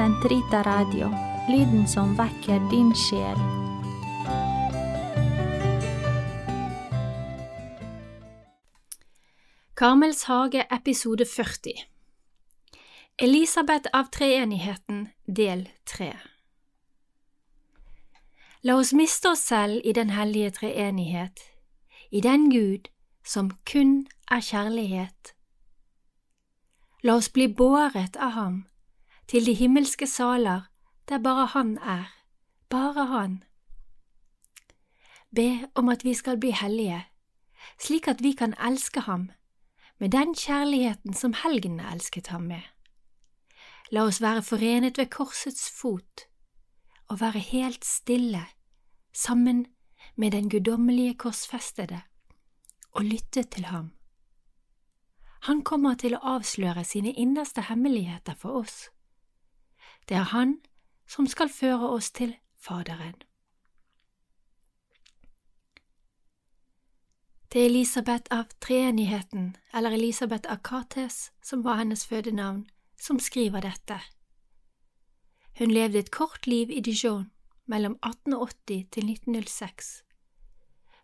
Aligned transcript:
Sentrita 0.00 0.62
Radio, 0.62 1.10
lyden 1.48 1.88
som 1.88 2.14
vekker 2.16 2.62
din 2.70 2.94
sjel. 2.96 3.36
Karmels 9.76 10.22
hage 10.24 10.64
episode 10.70 11.26
40 11.26 11.84
Elisabeth 13.18 13.92
av 13.92 14.08
treenigheten 14.08 15.10
del 15.26 15.66
3 15.84 16.08
La 18.62 18.78
oss 18.80 18.94
miste 18.96 19.34
oss 19.34 19.44
selv 19.52 19.84
i 19.84 19.92
den 19.92 20.16
hellige 20.16 20.54
treenighet, 20.62 21.44
i 22.08 22.24
den 22.24 22.48
Gud 22.48 22.88
som 23.20 23.52
kun 23.68 24.06
er 24.30 24.40
kjærlighet. 24.40 25.36
La 27.04 27.20
oss 27.20 27.28
bli 27.28 27.52
båret 27.52 28.16
av 28.16 28.36
ham 28.40 28.58
til 29.30 29.46
de 29.46 29.54
himmelske 29.54 30.06
saler 30.06 30.66
der 31.08 31.18
bare 31.22 31.46
Han 31.46 31.78
er, 31.78 32.04
bare 32.68 33.06
Han. 33.06 33.44
Be 35.34 35.68
om 35.74 35.88
at 35.88 36.04
vi 36.04 36.14
skal 36.14 36.40
bli 36.40 36.50
hellige, 36.50 37.06
slik 37.78 38.08
at 38.08 38.22
vi 38.22 38.32
kan 38.32 38.54
elske 38.58 39.00
ham 39.00 39.30
med 39.98 40.10
den 40.10 40.34
kjærligheten 40.34 41.14
som 41.14 41.34
helgenene 41.42 41.92
elsket 41.92 42.26
ham 42.26 42.42
med. 42.42 42.62
La 43.90 44.02
oss 44.02 44.20
være 44.20 44.42
forenet 44.42 44.98
ved 44.98 45.06
korsets 45.06 45.70
fot 45.80 46.26
og 47.08 47.20
være 47.20 47.38
helt 47.38 47.84
stille 47.84 48.46
sammen 49.14 49.66
med 50.16 50.30
den 50.30 50.50
guddommelige 50.50 51.14
korsfestede 51.14 52.00
og 52.92 53.04
lytte 53.04 53.42
til 53.42 53.64
ham. 53.64 53.92
Han 55.42 55.62
kommer 55.62 55.94
til 55.94 56.14
å 56.14 56.24
avsløre 56.36 56.84
sine 56.84 57.12
innerste 57.12 57.62
hemmeligheter 57.62 58.34
for 58.34 58.62
oss. 58.62 58.90
Det 60.10 60.16
er 60.16 60.26
Han 60.34 60.56
som 61.06 61.26
skal 61.30 61.48
føre 61.48 61.86
oss 61.86 62.10
til 62.10 62.32
Faderen. 62.58 63.14
Det 67.52 67.62
er 67.62 67.68
Elisabeth 67.68 68.26
av 68.34 68.50
treenigheten, 68.58 69.56
eller 69.74 69.94
Elisabeth 69.94 70.50
Akates, 70.50 71.30
som 71.42 71.62
var 71.62 71.78
hennes 71.78 72.02
fødenavn, 72.06 72.66
som 72.98 73.22
skriver 73.22 73.62
dette. 73.62 74.00
Hun 75.58 75.70
levde 75.70 76.02
et 76.02 76.10
kort 76.10 76.46
liv 76.46 76.70
i 76.70 76.80
Dijon 76.80 77.30
mellom 77.66 77.98
1880 78.02 78.90
til 78.90 79.10
1906, 79.14 80.02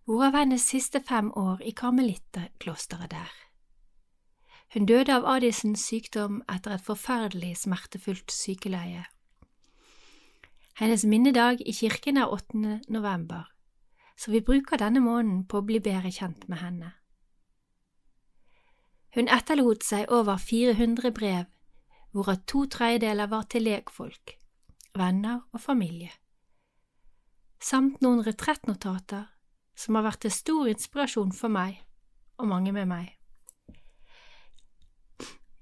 hvorav 0.04 0.38
hennes 0.42 0.66
siste 0.66 1.02
fem 1.08 1.30
år 1.30 1.62
i 1.62 1.70
karmelitterklosteret 1.70 3.10
der. 3.10 3.45
Hun 4.74 4.86
døde 4.86 5.14
av 5.14 5.26
Addisons 5.30 5.84
sykdom 5.86 6.40
etter 6.50 6.74
et 6.74 6.84
forferdelig 6.84 7.54
smertefullt 7.62 8.32
sykeleie. 8.34 9.04
Hennes 10.76 11.06
minnedag 11.08 11.62
i 11.64 11.72
kirken 11.72 12.18
er 12.20 12.32
8. 12.32 12.80
november, 12.88 13.46
så 14.18 14.30
vi 14.30 14.42
bruker 14.44 14.76
denne 14.76 15.00
måneden 15.00 15.44
på 15.48 15.60
å 15.60 15.66
bli 15.66 15.78
bedre 15.80 16.10
kjent 16.12 16.48
med 16.50 16.60
henne. 16.60 16.92
Hun 19.16 19.30
etterlot 19.32 19.86
seg 19.86 20.10
over 20.12 20.36
400 20.36 21.12
brev, 21.16 21.46
hvorav 22.12 22.42
to 22.44 22.66
tredjedeler 22.68 23.30
var 23.32 23.46
til 23.48 23.64
lekfolk, 23.64 24.34
venner 24.92 25.46
og 25.52 25.62
familie, 25.64 26.12
samt 27.60 28.02
noen 28.04 28.20
retrettnotater 28.26 29.30
som 29.76 29.96
har 29.96 30.04
vært 30.10 30.26
til 30.26 30.34
stor 30.34 30.68
inspirasjon 30.68 31.32
for 31.32 31.52
meg 31.52 31.80
og 32.36 32.50
mange 32.52 32.72
med 32.76 32.90
meg. 32.92 33.16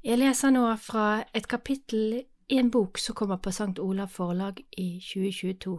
Jeg 0.05 0.19
leser 0.19 0.51
nå 0.53 0.67
fra 0.77 1.25
et 1.33 1.47
kapittel 1.49 2.27
i 2.53 2.59
en 2.61 2.69
bok 2.71 2.99
som 3.01 3.15
kommer 3.17 3.39
på 3.41 3.49
St. 3.49 3.79
Olav 3.81 4.11
forlag 4.13 4.59
i 4.77 5.01
2022. 5.01 5.79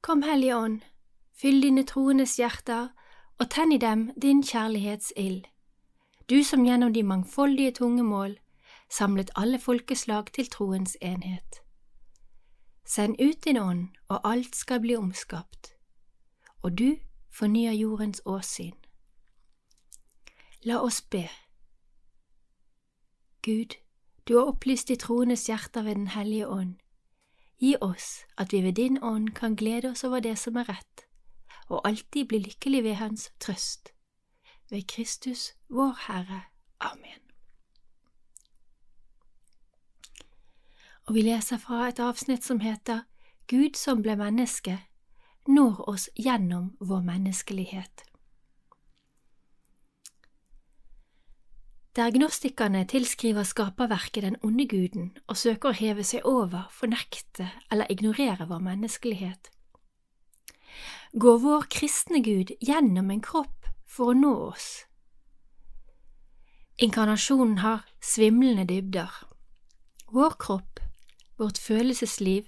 Kom, 0.00 0.22
Hellige 0.22 0.56
Ånd, 0.56 0.82
fyll 1.32 1.62
dine 1.62 1.86
troendes 1.88 2.34
hjerter 2.36 2.90
og 3.40 3.48
tenn 3.50 3.72
i 3.72 3.78
dem 3.80 4.10
din 4.22 4.42
kjærlighetsild, 4.44 5.46
du 6.28 6.44
som 6.44 6.66
gjennom 6.68 6.92
de 6.92 7.02
mangfoldige 7.02 7.72
tungemål 7.80 8.36
samlet 8.92 9.32
alle 9.34 9.58
folkeslag 9.58 10.28
til 10.36 10.52
troens 10.52 10.96
enhet. 11.00 11.62
Send 12.84 13.16
ut 13.16 13.44
din 13.44 13.56
ånd, 13.56 13.88
og 14.08 14.20
alt 14.28 14.56
skal 14.56 14.84
bli 14.84 14.96
omskapt, 14.96 15.72
og 16.62 16.78
du 16.78 16.98
fornyer 17.32 17.72
jordens 17.72 18.20
åsyn. 18.26 18.76
La 20.62 20.84
oss 20.84 21.00
be. 21.00 21.24
Gud, 23.46 23.76
du 24.28 24.38
har 24.38 24.48
opplyst 24.50 24.88
de 24.88 24.96
troendes 24.96 25.46
hjerter 25.46 25.82
ved 25.82 25.94
Den 25.94 26.08
hellige 26.08 26.48
ånd. 26.48 26.74
Gi 27.58 27.76
oss 27.80 28.24
at 28.38 28.52
vi 28.52 28.62
ved 28.62 28.72
din 28.72 28.98
ånd 29.02 29.28
kan 29.28 29.54
glede 29.56 29.90
oss 29.90 30.04
over 30.04 30.20
det 30.20 30.38
som 30.38 30.56
er 30.56 30.68
rett, 30.68 31.06
og 31.68 31.88
alltid 31.88 32.26
bli 32.28 32.38
lykkelig 32.38 32.82
ved 32.84 32.94
Hans 32.94 33.30
trøst. 33.40 33.92
Ved 34.70 34.82
Kristus, 34.88 35.52
vår 35.68 35.94
Herre. 36.08 36.40
Amen. 36.80 37.22
Og 41.06 41.14
vi 41.14 41.22
leser 41.22 41.58
fra 41.58 41.88
et 41.88 42.02
avsnitt 42.02 42.44
som 42.44 42.60
heter 42.60 43.00
Gud 43.46 43.78
som 43.78 44.02
ble 44.02 44.16
menneske, 44.16 44.80
når 45.46 45.88
oss 45.88 46.10
gjennom 46.18 46.74
vår 46.80 47.00
menneskelighet. 47.00 48.02
Der 51.96 52.84
tilskriver 52.84 53.42
skaperverket 53.42 54.22
den 54.22 54.36
onde 54.42 54.66
guden 54.68 55.16
og 55.26 55.36
søker 55.36 55.70
å 55.70 55.78
heve 55.78 56.04
seg 56.04 56.26
over, 56.28 56.68
fornekte 56.70 57.48
eller 57.72 57.88
ignorere 57.88 58.44
vår 58.50 58.60
menneskelighet, 58.60 59.48
går 61.16 61.38
vår 61.40 61.64
kristne 61.72 62.20
Gud 62.20 62.52
gjennom 62.60 63.10
en 63.10 63.22
kropp 63.24 63.70
for 63.88 64.12
å 64.12 64.18
nå 64.18 64.34
oss. 64.50 64.84
Inkarnasjonen 66.76 67.62
har 67.64 67.86
svimlende 68.04 68.68
dybder. 68.68 69.08
Vår 70.12 70.36
kropp, 70.36 70.80
vårt 71.40 71.56
følelsesliv, 71.56 72.44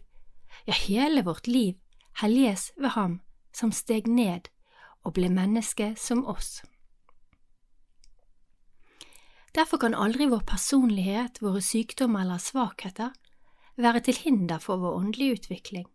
ja, 0.69 0.75
hele 0.77 1.25
vårt 1.25 1.49
liv 1.49 1.79
helliges 2.21 2.73
ved 2.77 2.93
ham 3.01 3.21
som 3.57 3.73
steg 3.73 4.07
ned 4.13 4.53
og 5.09 5.17
ble 5.17 5.33
menneske 5.33 5.95
som 5.97 6.27
oss. 6.29 6.59
Derfor 9.59 9.79
kan 9.83 9.95
aldri 9.95 10.29
vår 10.31 10.45
personlighet, 10.47 11.41
våre 11.43 11.59
sykdommer 11.65 12.23
eller 12.23 12.39
svakheter 12.39 13.11
være 13.75 14.05
til 14.07 14.21
hinder 14.23 14.61
for 14.63 14.79
vår 14.79 15.01
åndelige 15.01 15.39
utvikling. 15.41 15.89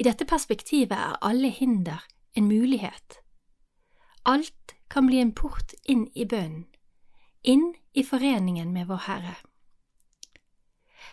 I 0.00 0.06
dette 0.06 0.24
perspektivet 0.24 0.96
er 0.96 1.18
alle 1.20 1.50
hinder 1.52 2.06
en 2.32 2.48
mulighet. 2.48 3.18
Alt 4.24 4.76
kan 4.88 5.06
bli 5.06 5.20
en 5.20 5.34
port 5.34 5.74
inn 5.84 6.06
i 6.14 6.24
bønnen, 6.24 6.64
inn 7.42 7.74
i 7.92 8.04
foreningen 8.04 8.72
med 8.72 8.88
Vår 8.88 9.04
Herre. 9.08 9.36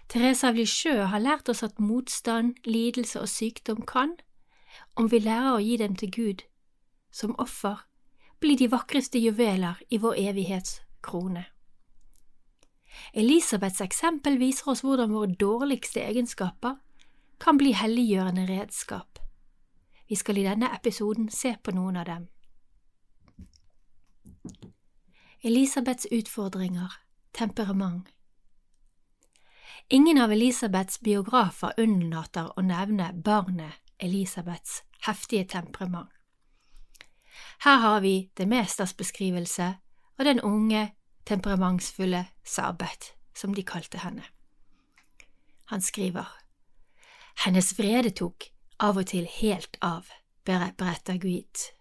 Therese 0.07 0.47
av 0.47 0.55
Lisieux 0.55 1.11
har 1.11 1.19
lært 1.19 1.49
oss 1.49 1.63
at 1.63 1.79
motstand, 1.79 2.55
lidelse 2.65 3.19
og 3.19 3.29
sykdom 3.29 3.83
kan, 3.87 4.15
om 4.95 5.11
vi 5.11 5.19
lærer 5.19 5.51
å 5.57 5.63
gi 5.63 5.77
dem 5.83 5.99
til 5.99 6.11
Gud 6.15 6.47
som 7.11 7.35
offer, 7.39 7.83
bli 8.39 8.55
de 8.55 8.71
vakreste 8.71 9.19
juveler 9.19 9.83
i 9.89 9.99
vår 9.99 10.19
evighetskrone. 11.03 11.45
Elisabeths 13.13 13.81
eksempel 13.81 14.37
viser 14.37 14.69
oss 14.71 14.83
hvordan 14.83 15.11
våre 15.11 15.35
dårligste 15.35 16.01
egenskaper 16.01 16.77
kan 17.39 17.57
bli 17.57 17.73
helliggjørende 17.73 18.47
redskap. 18.47 19.19
Vi 20.07 20.15
skal 20.15 20.37
i 20.37 20.43
denne 20.43 20.69
episoden 20.73 21.29
se 21.29 21.55
på 21.63 21.71
noen 21.71 21.97
av 21.97 22.05
dem. 22.05 22.27
Elisabeths 25.43 26.07
utfordringer, 26.11 26.91
temperament 27.33 28.09
Ingen 29.89 30.17
av 30.17 30.31
Elisabeths 30.31 31.01
biografer 31.01 31.73
unnlater 31.77 32.53
å 32.57 32.61
nevne 32.63 33.11
barnet 33.13 33.73
Elisabeths 33.99 34.83
heftige 35.05 35.43
temperament. 35.45 36.09
Her 37.59 37.77
har 37.77 37.99
vi 37.99 38.31
det 38.37 38.47
mesters 38.47 38.93
beskrivelse 38.95 39.73
av 40.19 40.25
den 40.25 40.39
unge, 40.39 40.93
temperamentsfulle 41.25 42.25
Sabet, 42.43 43.13
som 43.35 43.53
de 43.55 43.63
kalte 43.63 43.97
henne. 43.97 44.23
Han 45.65 45.81
skriver, 45.81 46.27
Hennes 47.45 47.73
vrede 47.79 48.11
tok 48.13 48.49
av 48.79 48.99
og 49.01 49.07
til 49.09 49.25
helt 49.39 49.77
av, 49.81 50.09
beretter 50.45 51.17
Guit, 51.17 51.71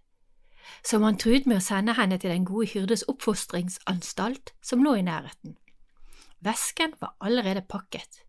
som 0.87 1.03
han 1.03 1.19
truet 1.19 1.47
med 1.47 1.59
å 1.59 1.65
sende 1.65 1.97
henne 1.99 2.19
til 2.19 2.31
Den 2.31 2.47
gode 2.49 2.71
hyrdes 2.73 3.05
oppfostringsanstalt 3.09 4.55
som 4.63 4.85
lå 4.85 4.95
i 4.97 5.05
nærheten. 5.05 5.59
Vesken 6.41 6.95
var 7.01 7.17
allerede 7.21 7.63
pakket. 7.69 8.23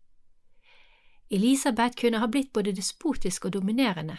Elisabeth 1.30 1.96
kunne 2.00 2.20
ha 2.20 2.28
blitt 2.28 2.52
både 2.52 2.74
despotisk 2.76 3.46
og 3.48 3.56
dominerende, 3.56 4.18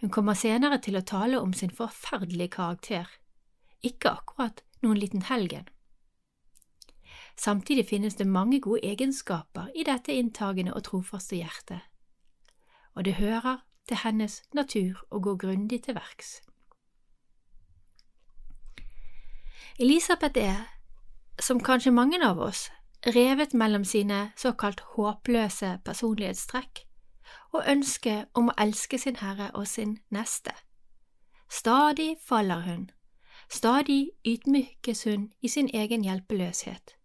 hun 0.00 0.08
kommer 0.08 0.36
senere 0.38 0.78
til 0.80 0.96
å 0.96 1.04
tale 1.04 1.40
om 1.44 1.52
sin 1.52 1.72
forferdelige 1.76 2.54
karakter, 2.56 3.08
ikke 3.82 4.10
akkurat 4.10 4.64
noen 4.82 4.98
liten 4.98 5.22
helgen. 5.22 5.68
Samtidig 7.36 7.86
finnes 7.88 8.14
det 8.14 8.26
mange 8.26 8.60
gode 8.60 8.84
egenskaper 8.84 9.70
i 9.74 9.84
dette 9.86 10.12
inntagende 10.12 10.74
og 10.74 10.84
trofaste 10.84 11.36
hjertet, 11.36 11.80
og 12.94 13.04
det 13.04 13.14
hører 13.14 13.64
til 13.88 13.96
hennes 14.04 14.42
natur 14.52 15.00
å 15.10 15.20
gå 15.24 15.36
grundig 15.40 15.82
til 15.86 15.96
verks. 15.96 16.40
Elisabeth 19.80 20.38
er, 20.38 20.68
som 21.40 21.60
kanskje 21.64 21.94
mange 21.96 22.20
av 22.26 22.38
oss, 22.38 22.68
revet 23.06 23.54
mellom 23.54 23.84
sine 23.84 24.32
såkalt 24.36 24.80
håpløse 24.94 25.78
personlighetstrekk 25.84 26.84
og 27.56 27.64
ønsket 27.66 28.28
om 28.36 28.50
å 28.50 28.56
elske 28.60 28.98
sin 29.00 29.16
Herre 29.22 29.50
og 29.54 29.66
sin 29.66 29.98
neste. 30.12 30.52
Stadig 31.48 32.18
faller 32.26 32.60
hun, 32.66 32.90
stadig 33.50 34.10
ydmykes 34.26 35.04
hun 35.04 35.30
i 35.42 35.48
sin 35.48 35.70
egen 35.74 36.04
hjelpeløshet. 36.06 36.96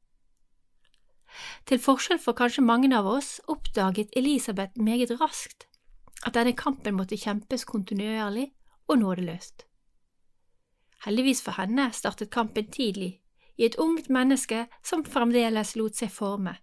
Til 1.65 1.80
forskjell 1.81 2.19
for 2.21 2.38
kanskje 2.38 2.63
mange 2.63 2.92
av 2.95 3.07
oss 3.09 3.39
oppdaget 3.51 4.13
Elisabeth 4.15 4.80
meget 4.80 5.18
raskt 5.19 5.68
at 6.25 6.36
denne 6.38 6.56
kampen 6.56 6.95
måtte 6.95 7.18
kjempes 7.19 7.65
kontinuerlig 7.68 8.51
og 8.88 9.01
nådeløst. 9.01 9.65
Heldigvis 11.06 11.42
for 11.45 11.57
henne 11.59 11.92
startet 11.94 12.31
kampen 12.33 12.69
tidlig, 12.71 13.19
i 13.57 13.65
et 13.65 13.75
ungt 13.80 14.09
menneske 14.09 14.65
som 14.83 15.06
fremdeles 15.06 15.75
lot 15.75 15.95
seg 15.95 16.12
forme. 16.12 16.56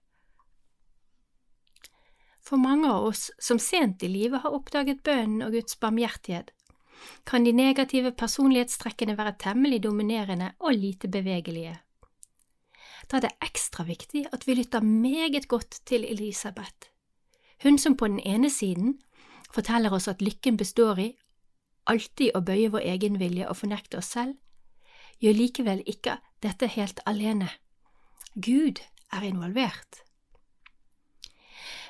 For 2.42 2.58
mange 2.58 2.90
av 2.90 3.06
oss 3.06 3.30
som 3.40 3.60
sent 3.62 4.02
i 4.02 4.10
livet 4.10 4.42
har 4.42 4.52
oppdaget 4.52 5.04
bønnen 5.06 5.44
og 5.46 5.54
Guds 5.54 5.78
barmhjertighet, 5.80 6.50
kan 7.26 7.44
de 7.44 7.52
negative 7.52 8.12
personlighetstrekkene 8.12 9.16
være 9.18 9.34
temmelig 9.38 9.82
dominerende 9.82 10.52
og 10.60 10.74
lite 10.74 11.08
bevegelige. 11.08 11.78
Da 13.10 13.18
er 13.18 13.26
det 13.26 13.34
ekstra 13.44 13.84
viktig 13.84 14.26
at 14.32 14.46
vi 14.46 14.54
lytter 14.54 14.80
meget 14.80 15.48
godt 15.48 15.80
til 15.86 16.04
Elisabeth, 16.04 16.90
hun 17.62 17.78
som 17.78 17.96
på 17.96 18.06
den 18.08 18.20
ene 18.20 18.50
siden 18.50 18.98
forteller 19.54 19.92
oss 19.92 20.08
at 20.08 20.22
lykken 20.22 20.56
består 20.56 20.98
i 20.98 21.12
alltid 21.86 22.34
å 22.34 22.42
bøye 22.46 22.70
vår 22.72 22.86
egen 22.94 23.18
vilje 23.20 23.48
og 23.48 23.58
fornekte 23.58 23.98
oss 23.98 24.12
selv, 24.14 24.34
gjør 25.22 25.38
likevel 25.38 25.82
ikke 25.86 26.18
dette 26.42 26.66
helt 26.74 27.02
alene. 27.06 27.50
Gud 28.34 28.80
er 29.12 29.26
involvert. 29.28 30.02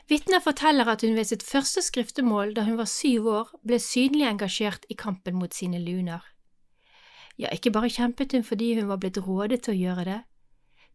Vitner 0.09 0.41
forteller 0.41 0.89
at 0.91 1.03
hun 1.03 1.15
ved 1.17 1.25
sitt 1.25 1.43
første 1.47 1.83
skriftemål 1.83 2.57
da 2.57 2.67
hun 2.67 2.77
var 2.77 2.91
syv 2.91 3.27
år, 3.27 3.53
ble 3.67 3.79
synlig 3.79 4.27
engasjert 4.29 4.85
i 4.91 4.99
kampen 4.99 5.39
mot 5.39 5.55
sine 5.55 5.79
luner. 5.79 6.21
Ja, 7.39 7.49
ikke 7.53 7.73
bare 7.73 7.91
kjempet 7.91 8.33
hun 8.33 8.45
fordi 8.45 8.75
hun 8.81 8.89
var 8.89 9.01
blitt 9.01 9.19
rådet 9.19 9.63
til 9.63 9.75
å 9.75 9.81
gjøre 9.81 10.05
det, 10.05 10.21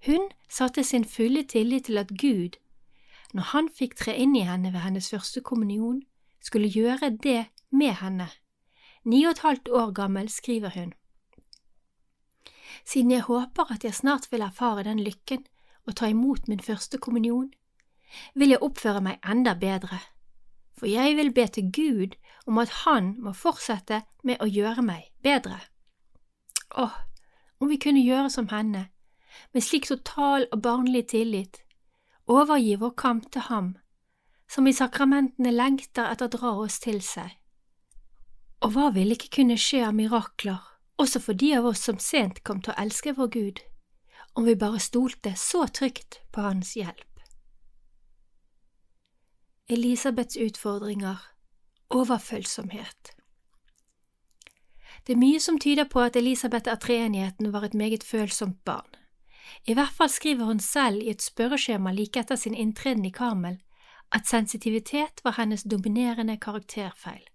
hun 0.06 0.30
satte 0.50 0.84
sin 0.84 1.06
fulle 1.06 1.44
tillit 1.44 1.86
til 1.86 1.98
at 1.98 2.14
Gud, 2.22 2.60
når 3.34 3.50
han 3.54 3.70
fikk 3.70 3.96
tre 3.98 4.14
inn 4.16 4.36
i 4.36 4.46
henne 4.46 4.72
ved 4.74 4.84
hennes 4.86 5.10
første 5.10 5.42
kommunion, 5.42 6.04
skulle 6.42 6.70
gjøre 6.70 7.10
det 7.24 7.48
med 7.72 7.98
henne. 8.02 8.30
Ni 9.04 9.26
og 9.26 9.32
et 9.32 9.44
halvt 9.44 9.70
år 9.70 9.92
gammel 9.92 10.30
skriver 10.30 10.70
hun. 10.76 10.94
Siden 12.86 13.12
jeg 13.12 13.26
håper 13.28 13.74
at 13.74 13.84
jeg 13.84 13.96
snart 13.96 14.32
vil 14.32 14.46
erfare 14.46 14.84
den 14.84 15.00
lykken 15.00 15.46
og 15.88 15.96
ta 15.96 16.08
imot 16.08 16.48
min 16.48 16.60
første 16.60 16.98
kommunion, 16.98 17.52
vil 18.36 18.54
jeg 18.54 18.64
oppføre 18.64 19.02
meg 19.04 19.20
enda 19.26 19.54
bedre, 19.60 20.00
for 20.78 20.90
jeg 20.90 21.16
vil 21.18 21.34
be 21.34 21.48
til 21.48 21.72
Gud 21.74 22.18
om 22.48 22.58
at 22.58 22.70
Han 22.84 23.16
må 23.20 23.34
fortsette 23.34 24.04
med 24.24 24.42
å 24.42 24.48
gjøre 24.48 24.84
meg 24.86 25.10
bedre. 25.24 25.60
Åh, 26.78 26.94
om 27.60 27.70
vi 27.72 27.80
kunne 27.82 28.04
gjøre 28.04 28.30
som 28.30 28.50
henne, 28.52 28.88
med 29.54 29.64
slik 29.64 29.88
total 29.88 30.48
og 30.52 30.62
barnlig 30.62 31.08
tillit, 31.14 31.62
overgi 32.28 32.76
vår 32.76 32.94
kamp 32.98 33.32
til 33.32 33.48
Ham, 33.50 33.76
som 34.50 34.68
i 34.68 34.76
sakramentene 34.76 35.52
lengter 35.52 36.12
etter 36.12 36.28
å 36.28 36.36
dra 36.38 36.54
oss 36.64 36.80
til 36.84 37.02
seg. 37.04 37.34
Og 38.64 38.74
hva 38.74 38.90
ville 38.96 39.18
ikke 39.18 39.42
kunne 39.42 39.58
skje 39.60 39.84
av 39.86 39.96
mirakler, 39.98 40.62
også 40.98 41.22
for 41.22 41.38
de 41.38 41.52
av 41.58 41.68
oss 41.70 41.84
som 41.86 42.00
sent 42.02 42.42
kom 42.44 42.62
til 42.62 42.74
å 42.74 42.80
elske 42.82 43.14
vår 43.18 43.34
Gud, 43.34 43.60
om 44.38 44.46
vi 44.46 44.58
bare 44.58 44.82
stolte 44.82 45.34
så 45.38 45.66
trygt 45.68 46.22
på 46.34 46.46
Hans 46.46 46.76
hjelp? 46.78 47.07
Elisabeths 49.70 50.38
utfordringer 50.38 51.18
overfølsomhet 51.90 53.10
Det 55.08 55.14
er 55.14 55.20
mye 55.20 55.40
som 55.44 55.60
tyder 55.60 55.84
på 55.92 56.00
at 56.00 56.16
Elisabeth 56.16 56.72
av 56.72 56.78
treenigheten 56.80 57.52
var 57.52 57.66
et 57.68 57.74
meget 57.74 58.04
følsomt 58.04 58.64
barn. 58.66 58.88
I 59.68 59.74
hvert 59.74 59.92
fall 59.98 60.10
skriver 60.10 60.46
hun 60.46 60.60
selv 60.60 61.02
i 61.04 61.10
et 61.10 61.22
spørreskjema 61.22 61.92
like 61.92 62.20
etter 62.20 62.36
sin 62.36 62.56
inntreden 62.56 63.06
i 63.06 63.12
Karmel 63.12 63.58
at 64.12 64.28
sensitivitet 64.28 65.20
var 65.24 65.32
hennes 65.36 65.64
dominerende 65.64 66.38
karakterfeil. 66.38 67.28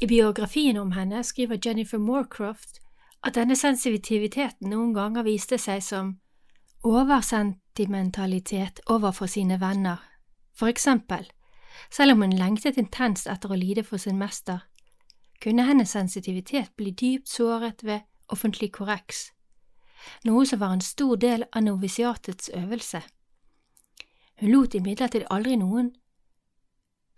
I 0.00 0.06
biografien 0.06 0.76
om 0.76 0.92
henne 0.92 1.24
skriver 1.24 1.58
Jennifer 1.66 1.98
Moorcroft 1.98 2.80
at 3.22 3.34
denne 3.34 3.56
sensitiviteten 3.56 4.70
noen 4.70 4.94
ganger 4.94 5.22
viste 5.22 5.58
seg 5.58 5.82
som 5.82 6.16
oversentimentalitet 6.82 8.80
overfor 8.86 9.26
sine 9.26 9.60
venner, 9.60 10.11
for 10.54 10.66
eksempel, 10.66 11.30
selv 11.90 12.12
om 12.12 12.22
hun 12.22 12.32
lengtet 12.36 12.78
intenst 12.78 13.26
etter 13.26 13.52
å 13.52 13.58
lide 13.58 13.84
for 13.84 14.00
sin 14.00 14.18
mester, 14.18 14.66
kunne 15.42 15.66
hennes 15.66 15.90
sensitivitet 15.90 16.76
bli 16.76 16.90
dypt 16.90 17.28
såret 17.28 17.82
ved 17.84 18.00
offentlig 18.28 18.72
korreks, 18.72 19.32
noe 20.24 20.46
som 20.46 20.60
var 20.60 20.76
en 20.76 20.84
stor 20.84 21.16
del 21.16 21.44
av 21.52 21.62
novisiatets 21.62 22.50
øvelse. 22.54 23.02
Hun 24.40 24.50
lot 24.50 24.74
imidlertid 24.74 25.26
aldri 25.30 25.56
noen 25.56 25.92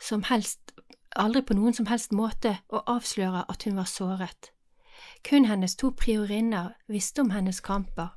som 0.00 0.24
helst 0.28 0.74
aldri 1.16 1.42
på 1.42 1.54
noen 1.54 1.74
som 1.74 1.86
helst 1.86 2.12
måte 2.12 2.58
å 2.68 2.82
avsløre 2.90 3.44
at 3.48 3.64
hun 3.64 3.76
var 3.78 3.88
såret. 3.88 4.50
Kun 5.24 5.46
hennes 5.48 5.76
to 5.76 5.90
priorinner 5.90 6.74
visste 6.88 7.22
om 7.22 7.30
hennes 7.30 7.60
kamper. 7.60 8.10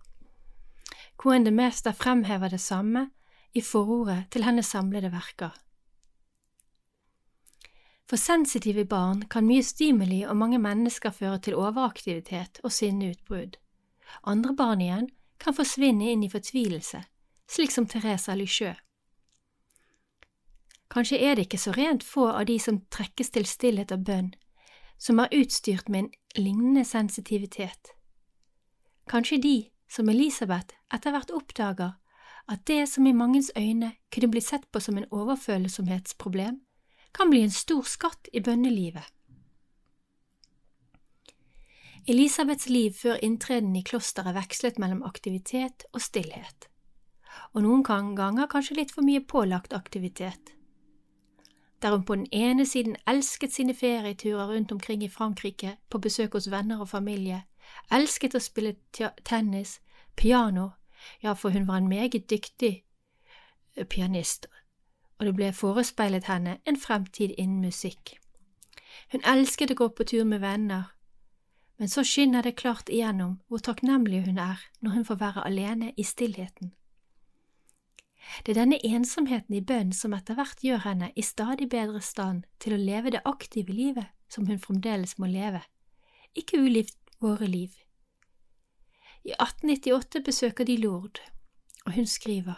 Coen 1.17 1.45
de 1.45 1.51
Mester 1.51 1.91
fremhever 1.91 2.49
det 2.49 2.61
samme 2.61 3.09
i 3.57 3.61
forordet 3.61 4.27
til 4.31 4.45
hennes 4.45 4.69
samlede 4.69 5.11
verker. 5.11 5.55
For 8.07 8.15
sensitive 8.15 8.85
barn 8.87 9.25
kan 9.27 9.47
mye 9.47 9.63
stimuli 9.65 10.21
og 10.23 10.37
mange 10.39 10.59
mennesker 10.63 11.11
føre 11.11 11.41
til 11.43 11.57
overaktivitet 11.59 12.61
og 12.63 12.71
sinneutbrudd. 12.71 13.57
Andre 14.23 14.55
barn 14.55 14.81
igjen 14.81 15.09
kan 15.43 15.55
forsvinne 15.57 16.13
inn 16.13 16.23
i 16.23 16.31
fortvilelse, 16.31 17.01
slik 17.51 17.73
som 17.75 17.87
Teresa 17.87 18.35
Lycheux. 18.35 18.79
Kanskje 20.87 21.19
er 21.19 21.35
det 21.35 21.47
ikke 21.47 21.59
så 21.59 21.73
rent 21.75 22.03
få 22.03 22.29
av 22.31 22.45
de 22.47 22.55
som 22.63 22.79
trekkes 22.95 23.33
til 23.35 23.45
stillhet 23.45 23.91
og 23.91 24.05
bønn, 24.07 24.31
som 24.97 25.19
er 25.19 25.33
utstyrt 25.35 25.89
med 25.91 26.05
en 26.05 26.11
lignende 26.39 26.85
sensitivitet. 26.87 27.91
Kanskje 29.11 29.41
de, 29.43 29.57
som 29.91 30.07
Elisabeth, 30.09 30.75
etter 30.93 31.11
hvert 31.11 31.31
oppdager 31.35 31.97
at 32.47 32.63
det 32.67 32.85
som 32.89 33.07
i 33.07 33.13
mangens 33.13 33.51
øyne 33.57 33.91
kunne 34.13 34.31
bli 34.31 34.41
sett 34.41 34.65
på 34.71 34.79
som 34.79 34.97
en 34.97 35.05
overfølsomhetsproblem, 35.11 36.61
kan 37.13 37.29
bli 37.29 37.41
en 37.41 37.51
stor 37.51 37.83
skatt 37.83 38.29
i 38.33 38.39
bønnelivet. 38.39 39.03
Elisabeths 42.07 42.69
liv 42.69 42.93
før 42.95 43.19
inntreden 43.23 43.75
i 43.75 43.83
klosteret 43.83 44.35
vekslet 44.35 44.79
mellom 44.79 45.03
aktivitet 45.03 45.83
og 45.91 46.01
stillhet, 46.01 46.69
og 47.53 47.65
noen 47.65 47.83
ganger 47.83 48.47
kanskje 48.47 48.79
litt 48.79 48.93
for 48.95 49.03
mye 49.03 49.25
pålagt 49.27 49.75
aktivitet 49.75 50.57
der 51.81 51.91
hun 51.91 52.03
på 52.03 52.15
den 52.15 52.27
ene 52.31 52.65
siden 52.65 52.95
elsket 53.07 53.53
sine 53.53 53.73
ferieturer 53.73 54.47
rundt 54.47 54.71
omkring 54.71 55.03
i 55.03 55.09
Frankrike 55.09 55.77
på 55.89 55.97
besøk 55.97 56.33
hos 56.33 56.51
venner 56.51 56.79
og 56.79 56.89
familie, 56.89 57.43
elsket 57.91 58.35
å 58.35 58.41
spille 58.41 58.75
tennis, 59.25 59.79
piano, 60.15 60.69
ja, 61.23 61.33
for 61.33 61.49
hun 61.49 61.67
var 61.67 61.77
en 61.77 61.89
meget 61.89 62.29
dyktig 62.29 62.83
eh, 63.75 63.85
pianist, 63.85 64.47
og 65.19 65.25
det 65.25 65.35
ble 65.35 65.51
forespeilet 65.53 66.27
henne 66.29 66.57
en 66.65 66.79
fremtid 66.79 67.33
innen 67.37 67.61
musikk. 67.65 68.17
Hun 69.11 69.23
elsket 69.25 69.71
å 69.71 69.79
gå 69.81 69.89
på 69.89 70.07
tur 70.07 70.25
med 70.25 70.41
venner, 70.41 70.93
men 71.77 71.89
så 71.89 72.03
skinner 72.03 72.41
det 72.41 72.57
klart 72.57 72.89
igjennom 72.89 73.37
hvor 73.47 73.61
takknemlig 73.61 74.23
hun 74.25 74.37
er 74.41 74.61
når 74.81 74.97
hun 74.97 75.05
får 75.05 75.21
være 75.21 75.45
alene 75.45 75.93
i 75.97 76.03
stillheten. 76.03 76.73
Det 78.45 78.51
er 78.51 78.59
denne 78.59 78.79
ensomheten 78.83 79.55
i 79.55 79.63
bønn 79.63 79.93
som 79.95 80.13
etter 80.17 80.35
hvert 80.35 80.63
gjør 80.65 80.83
henne 80.83 81.11
i 81.15 81.23
stadig 81.23 81.69
bedre 81.71 82.01
stand 82.03 82.43
til 82.59 82.75
å 82.75 82.81
leve 82.81 83.13
det 83.13 83.23
aktive 83.25 83.73
livet 83.73 84.09
som 84.27 84.47
hun 84.49 84.59
fremdeles 84.59 85.15
må 85.21 85.29
leve, 85.31 85.61
ikke 86.35 86.59
ulikt 86.59 86.97
våre 87.23 87.47
liv. 87.47 87.71
I 89.27 89.33
1898 89.35 90.23
besøker 90.23 90.63
de 90.63 90.77
Lourdes, 90.77 91.21
og 91.85 91.93
hun 91.93 92.05
skriver, 92.07 92.55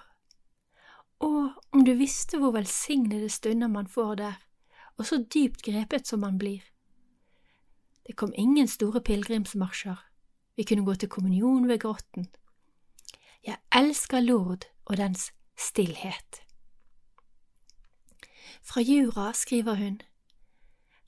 Å, 1.19 1.29
om 1.73 1.81
du 1.85 1.95
visste 1.97 2.37
hvor 2.37 2.53
velsignede 2.53 3.29
stunder 3.33 3.67
man 3.67 3.89
får 3.89 4.13
der, 4.19 4.35
og 4.97 5.07
så 5.09 5.17
dypt 5.33 5.63
grepet 5.65 6.07
som 6.07 6.21
man 6.21 6.37
blir. 6.37 6.61
Det 8.05 8.13
kom 8.15 8.33
ingen 8.37 8.69
store 8.69 9.01
pilegrimsmarsjer, 9.01 9.97
vi 10.55 10.63
kunne 10.63 10.85
gå 10.85 10.93
til 10.93 11.09
kommunion 11.09 11.67
ved 11.67 11.79
grotten. 11.79 12.29
Jeg 13.45 13.57
elsker 13.73 14.21
Lord 14.21 14.69
og 14.85 14.97
dens 14.97 15.31
stillhet. 15.57 16.43
Fra 18.61 18.81
Jura 18.81 19.31
skriver 19.33 19.73
hun, 19.75 20.01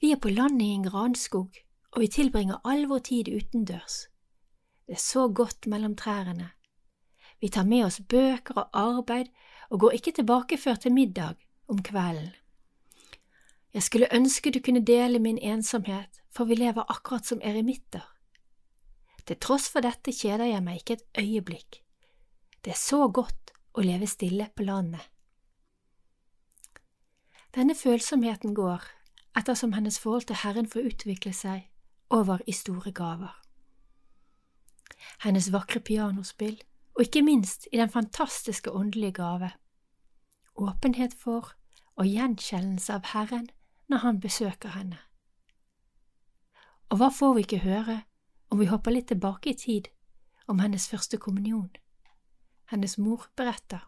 Vi 0.01 0.12
er 0.12 0.18
på 0.18 0.30
landet 0.30 0.65
i 0.65 0.74
en 0.74 0.89
granskog, 0.89 1.53
og 1.91 2.01
vi 2.01 2.08
tilbringer 2.08 2.63
all 2.65 2.88
vår 2.89 3.00
tid 3.12 3.30
utendørs. 3.30 4.08
Det 4.92 4.98
er 4.98 5.08
så 5.08 5.28
godt 5.32 5.68
mellom 5.72 5.94
trærne. 5.96 6.50
Vi 7.40 7.48
tar 7.48 7.64
med 7.64 7.86
oss 7.86 8.02
bøker 8.04 8.58
og 8.60 8.70
arbeid 8.76 9.30
og 9.70 9.80
går 9.80 9.92
ikke 9.96 10.12
tilbake 10.12 10.58
før 10.58 10.76
til 10.76 10.92
middag 10.92 11.36
om 11.68 11.80
kvelden. 11.80 12.34
Jeg 13.74 13.84
skulle 13.84 14.12
ønske 14.12 14.52
du 14.52 14.60
kunne 14.60 14.84
dele 14.86 15.20
min 15.20 15.38
ensomhet, 15.38 16.20
for 16.30 16.44
vi 16.44 16.56
lever 16.56 16.92
akkurat 16.92 17.26
som 17.26 17.40
eremitter. 17.42 18.04
Til 19.26 19.40
tross 19.40 19.70
for 19.72 19.80
dette 19.80 20.12
kjeder 20.12 20.52
jeg 20.52 20.64
meg 20.64 20.82
ikke 20.82 20.98
et 21.00 21.24
øyeblikk. 21.24 21.80
Det 22.66 22.74
er 22.76 22.82
så 22.84 23.08
godt 23.08 23.54
å 23.72 23.86
leve 23.88 24.12
stille 24.12 24.50
på 24.56 24.66
landet. 24.68 25.08
Denne 27.56 27.76
følsomheten 27.80 28.52
går, 28.54 28.84
ettersom 29.40 29.72
hennes 29.72 30.00
forhold 30.00 30.28
til 30.28 30.44
Herren 30.44 30.68
får 30.68 30.92
utvikle 30.92 31.32
seg, 31.32 31.64
over 32.10 32.44
i 32.44 32.52
store 32.52 32.92
gaver. 32.92 33.40
Hennes 35.24 35.52
vakre 35.54 35.80
pianospill, 35.80 36.62
og 36.96 37.06
ikke 37.06 37.24
minst 37.24 37.68
i 37.72 37.78
den 37.78 37.90
fantastiske 37.90 38.72
åndelige 38.72 39.12
gave, 39.22 39.52
åpenhet 40.56 41.14
for 41.18 41.54
og 41.96 42.08
gjenkjennelse 42.08 42.94
av 42.94 43.08
Herren 43.14 43.50
når 43.92 43.98
Han 44.06 44.20
besøker 44.20 44.74
henne. 44.76 45.00
Og 46.90 47.00
hva 47.00 47.12
får 47.14 47.34
vi 47.36 47.46
ikke 47.46 47.64
høre 47.64 48.02
om 48.52 48.60
vi 48.60 48.68
hopper 48.68 48.92
litt 48.92 49.08
tilbake 49.12 49.54
i 49.54 49.58
tid, 49.58 49.88
om 50.48 50.60
hennes 50.60 50.88
første 50.92 51.18
kommunion? 51.18 51.70
Hennes 52.72 52.98
mor 52.98 53.28
beretter. 53.36 53.88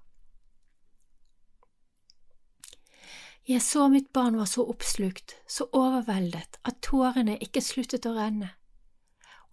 Jeg 3.48 3.60
så 3.62 3.90
mitt 3.92 4.14
barn 4.16 4.38
var 4.40 4.48
så 4.48 4.64
oppslukt, 4.72 5.36
så 5.48 5.68
overveldet, 5.76 6.60
at 6.64 6.80
tårene 6.80 7.36
ikke 7.44 7.64
sluttet 7.64 8.06
å 8.08 8.14
renne, 8.16 8.54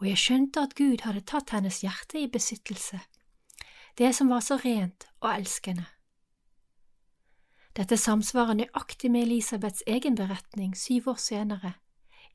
og 0.01 0.09
jeg 0.09 0.19
skjønte 0.19 0.63
at 0.65 0.75
Gud 0.75 1.05
hadde 1.05 1.21
tatt 1.29 1.53
hennes 1.53 1.83
hjerte 1.85 2.21
i 2.21 2.29
besittelse, 2.33 3.01
det 3.99 4.15
som 4.17 4.31
var 4.33 4.41
så 4.41 4.57
rent 4.57 5.07
og 5.21 5.35
elskende. 5.35 5.85
Dette 7.77 7.97
samsvarer 7.97 8.57
nøyaktig 8.59 9.11
med 9.13 9.29
Elisabeths 9.29 9.85
egen 9.87 10.17
beretning 10.17 10.73
syv 10.77 11.13
år 11.13 11.21
senere, 11.21 11.73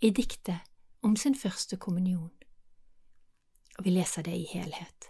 i 0.02 0.10
diktet 0.10 0.62
om 1.02 1.16
sin 1.16 1.36
første 1.36 1.78
kommunion. 1.78 2.32
Og 3.78 3.86
vi 3.86 3.90
leser 3.90 4.22
det 4.22 4.36
i 4.36 4.48
helhet. 4.54 5.10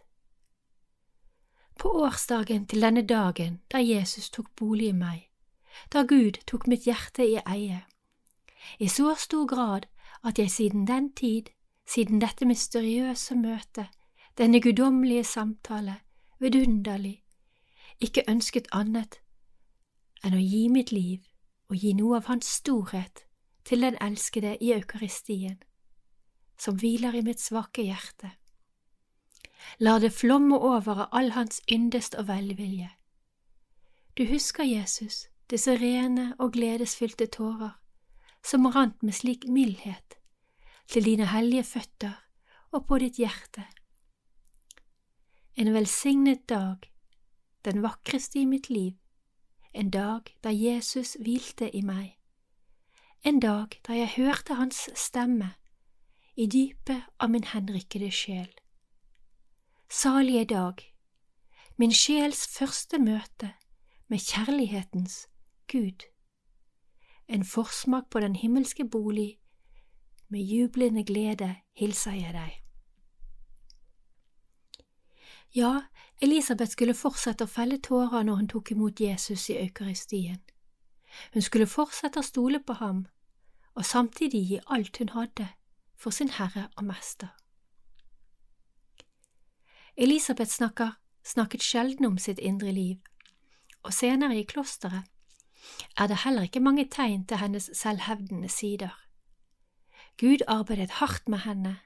På 1.80 1.92
årsdagen 2.06 2.68
til 2.68 2.82
denne 2.82 3.04
dagen 3.06 3.60
da 3.72 3.82
Jesus 3.84 4.30
tok 4.30 4.56
bolig 4.56 4.88
i 4.94 4.98
meg, 4.98 5.28
da 5.94 6.06
Gud 6.08 6.40
tok 6.48 6.68
mitt 6.72 6.88
hjerte 6.88 7.26
i 7.28 7.36
eie, 7.46 7.84
i 8.80 8.88
så 8.88 9.14
stor 9.20 9.46
grad 9.46 9.86
at 10.24 10.40
jeg 10.40 10.52
siden 10.52 10.88
den 10.88 11.12
tid, 11.14 11.52
siden 11.88 12.22
dette 12.22 12.46
mysteriøse 12.46 13.36
møtet, 13.36 13.88
denne 14.38 14.62
guddommelige 14.62 15.24
samtale, 15.24 15.96
vidunderlig, 16.40 17.24
ikke 18.00 18.26
ønsket 18.28 18.68
annet 18.72 19.22
enn 20.26 20.36
å 20.36 20.42
gi 20.42 20.66
mitt 20.74 20.92
liv 20.92 21.22
og 21.70 21.78
gi 21.80 21.94
noe 21.98 22.18
av 22.20 22.28
Hans 22.32 22.50
storhet 22.60 23.24
til 23.66 23.86
den 23.86 23.98
elskede 24.02 24.58
i 24.62 24.74
Eukaristien, 24.76 25.62
som 26.58 26.78
hviler 26.82 27.16
i 27.16 27.24
mitt 27.26 27.42
svake 27.42 27.86
hjerte. 27.86 28.34
La 29.80 29.98
det 30.00 30.12
flomme 30.14 30.58
over 30.58 31.06
av 31.06 31.10
all 31.12 31.32
Hans 31.38 31.62
yndest 31.72 32.16
og 32.20 32.28
velvilje. 32.28 32.90
Du 34.18 34.26
husker, 34.30 34.64
Jesus, 34.64 35.28
disse 35.50 35.76
rene 35.78 36.34
og 36.40 36.54
gledesfylte 36.54 37.26
tårer 37.26 37.76
som 38.46 38.68
rant 38.70 39.02
med 39.04 39.14
slik 39.18 39.48
mildhet 39.50 40.20
til 40.88 41.06
dine 41.06 41.28
hellige 41.32 41.64
føtter 41.64 42.14
og 42.72 42.86
på 42.88 43.00
ditt 43.02 43.18
hjerte. 43.22 43.66
En 45.56 45.74
velsignet 45.74 46.50
dag, 46.50 46.84
den 47.66 47.82
vakreste 47.84 48.40
i 48.40 48.46
mitt 48.46 48.70
liv, 48.70 48.94
en 49.74 49.90
dag 49.90 50.28
da 50.44 50.52
Jesus 50.52 51.16
hvilte 51.20 51.70
i 51.76 51.82
meg, 51.82 52.16
en 53.24 53.40
dag 53.40 53.80
da 53.88 53.96
jeg 53.98 54.14
hørte 54.18 54.60
hans 54.60 54.90
stemme 54.96 55.54
i 56.36 56.48
dypet 56.48 57.08
av 57.20 57.32
min 57.32 57.48
henrykkede 57.48 58.12
sjel. 58.12 58.52
Salige 59.90 60.46
dag, 60.46 60.84
min 61.78 61.94
sjels 61.94 62.46
første 62.48 63.00
møte 63.00 63.54
med 64.08 64.20
kjærlighetens 64.20 65.26
Gud, 65.72 66.04
en 67.28 67.44
forsmak 67.44 68.10
på 68.10 68.20
den 68.20 68.36
himmelske 68.36 68.86
bolig, 68.86 69.40
med 70.28 70.42
jublende 70.42 71.04
glede 71.04 71.56
hilser 71.74 72.12
jeg 72.12 72.34
deg. 72.34 72.62
Ja, 75.56 75.82
Elisabeth 76.22 76.72
skulle 76.72 76.94
fortsette 76.94 77.46
å 77.46 77.52
felle 77.52 77.78
tårer 77.80 78.26
når 78.28 78.42
hun 78.42 78.50
tok 78.52 78.72
imot 78.72 79.00
Jesus 79.00 79.50
i 79.50 79.58
Eukaristien. 79.62 80.42
Hun 81.34 81.42
skulle 81.42 81.68
fortsette 81.68 82.20
å 82.20 82.28
stole 82.28 82.60
på 82.60 82.76
ham, 82.82 83.06
og 83.76 83.86
samtidig 83.86 84.42
gi 84.50 84.60
alt 84.68 84.98
hun 85.00 85.14
hadde, 85.16 85.48
for 85.96 86.12
sin 86.12 86.34
Herre 86.36 86.68
og 86.76 86.84
Mester. 86.90 87.32
Elisabeth 89.96 90.52
snakker, 90.52 90.98
snakket 91.24 91.64
sjelden 91.64 92.06
om 92.06 92.18
sitt 92.18 92.40
indre 92.40 92.72
liv, 92.72 93.00
og 93.84 93.94
senere 93.94 94.36
i 94.40 94.44
klosteret 94.44 95.08
er 95.98 96.08
det 96.08 96.24
heller 96.26 96.46
ikke 96.46 96.60
mange 96.60 96.86
tegn 96.92 97.24
til 97.26 97.38
hennes 97.38 97.70
selvhevdende 97.74 98.50
sider. 98.50 99.05
Gud 100.18 100.46
arbeidet 100.48 100.92
hardt 101.02 101.28
med 101.28 101.40
henne, 101.44 101.80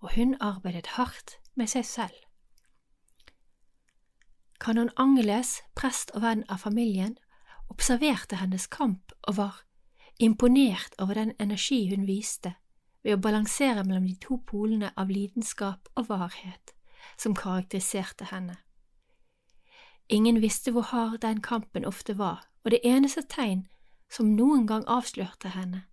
og 0.00 0.14
hun 0.14 0.36
arbeidet 0.40 0.86
hardt 0.86 1.38
med 1.54 1.70
seg 1.72 1.84
selv. 1.84 2.16
Kanon 4.60 4.90
Angeles, 4.96 5.62
prest 5.76 6.10
og 6.14 6.22
venn 6.24 6.44
av 6.52 6.64
familien, 6.64 7.16
observerte 7.72 8.36
hennes 8.40 8.66
kamp 8.66 9.12
og 9.22 9.36
var 9.36 9.62
imponert 10.18 10.94
over 10.98 11.14
den 11.14 11.32
energi 11.40 11.88
hun 11.88 12.06
viste 12.06 12.54
ved 13.04 13.16
å 13.16 13.22
balansere 13.22 13.84
mellom 13.84 14.06
de 14.06 14.16
to 14.20 14.38
polene 14.46 14.92
av 14.96 15.10
lidenskap 15.12 15.88
og 15.96 16.08
varhet 16.08 16.72
som 17.16 17.34
karakteriserte 17.34 18.28
henne. 18.32 18.56
Ingen 20.08 20.40
visste 20.42 20.72
hvor 20.72 20.88
hard 20.92 21.20
den 21.22 21.40
kampen 21.42 21.84
ofte 21.84 22.18
var, 22.18 22.44
og 22.64 22.70
det 22.70 22.80
eneste 22.84 23.22
tegn 23.22 23.66
som 24.10 24.34
noen 24.36 24.66
gang 24.66 24.84
avslørte 24.86 25.50
henne, 25.54 25.86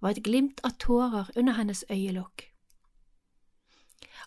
var 0.00 0.10
et 0.10 0.24
glimt 0.24 0.60
av 0.64 0.76
tårer 0.78 1.30
under 1.36 1.52
hennes 1.52 1.84
øyelokk. 1.90 2.46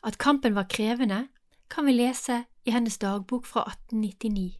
At 0.04 0.18
kampen 0.18 0.56
var 0.56 0.68
krevende, 0.70 1.28
kan 1.70 1.86
vi 1.86 1.92
lese 1.92 2.46
i 2.66 2.72
hennes 2.72 2.98
dagbok 2.98 3.46
fra 3.46 3.64
1899. 3.68 4.60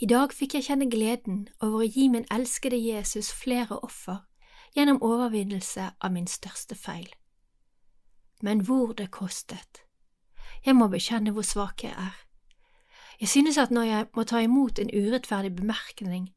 I 0.00 0.06
dag 0.06 0.32
fikk 0.32 0.54
jeg 0.54 0.64
kjenne 0.68 0.90
gleden 0.90 1.48
over 1.60 1.82
å 1.82 1.90
gi 1.90 2.08
min 2.08 2.26
elskede 2.30 2.78
Jesus 2.78 3.32
flere 3.34 3.80
offer 3.82 4.20
gjennom 4.76 5.02
overvinnelse 5.02 5.90
av 6.00 6.12
min 6.14 6.26
største 6.26 6.74
feil. 6.78 7.08
Men 8.42 8.62
hvor 8.62 8.92
det 8.94 9.10
kostet! 9.10 9.82
Jeg 10.64 10.76
må 10.78 10.86
bekjenne 10.88 11.32
hvor 11.34 11.46
svak 11.46 11.82
jeg 11.84 11.94
er. 11.98 12.14
Jeg 13.20 13.28
synes 13.28 13.58
at 13.58 13.70
når 13.74 13.82
jeg 13.82 14.06
må 14.14 14.22
ta 14.22 14.38
imot 14.42 14.78
en 14.78 14.90
urettferdig 14.94 15.56
bemerkning, 15.56 16.30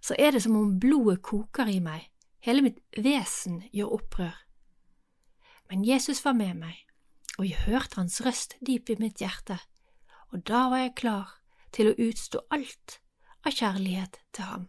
så 0.00 0.16
er 0.18 0.34
det 0.34 0.42
som 0.44 0.56
om 0.58 0.76
blodet 0.80 1.22
koker 1.22 1.70
i 1.70 1.80
meg, 1.82 2.08
hele 2.44 2.62
mitt 2.66 2.82
vesen 2.96 3.62
gjør 3.72 3.96
opprør. 3.98 4.36
Men 5.70 5.84
Jesus 5.84 6.22
var 6.24 6.36
med 6.38 6.54
meg, 6.60 6.76
og 7.38 7.48
jeg 7.48 7.64
hørte 7.66 8.00
hans 8.00 8.20
røst 8.24 8.56
dyp 8.66 8.90
i 8.90 8.98
mitt 9.00 9.20
hjerte, 9.22 9.58
og 10.32 10.46
da 10.46 10.68
var 10.70 10.84
jeg 10.84 10.96
klar 11.02 11.34
til 11.74 11.90
å 11.90 11.98
utstå 12.08 12.44
alt 12.54 13.00
av 13.46 13.54
kjærlighet 13.54 14.20
til 14.34 14.50
ham. 14.50 14.68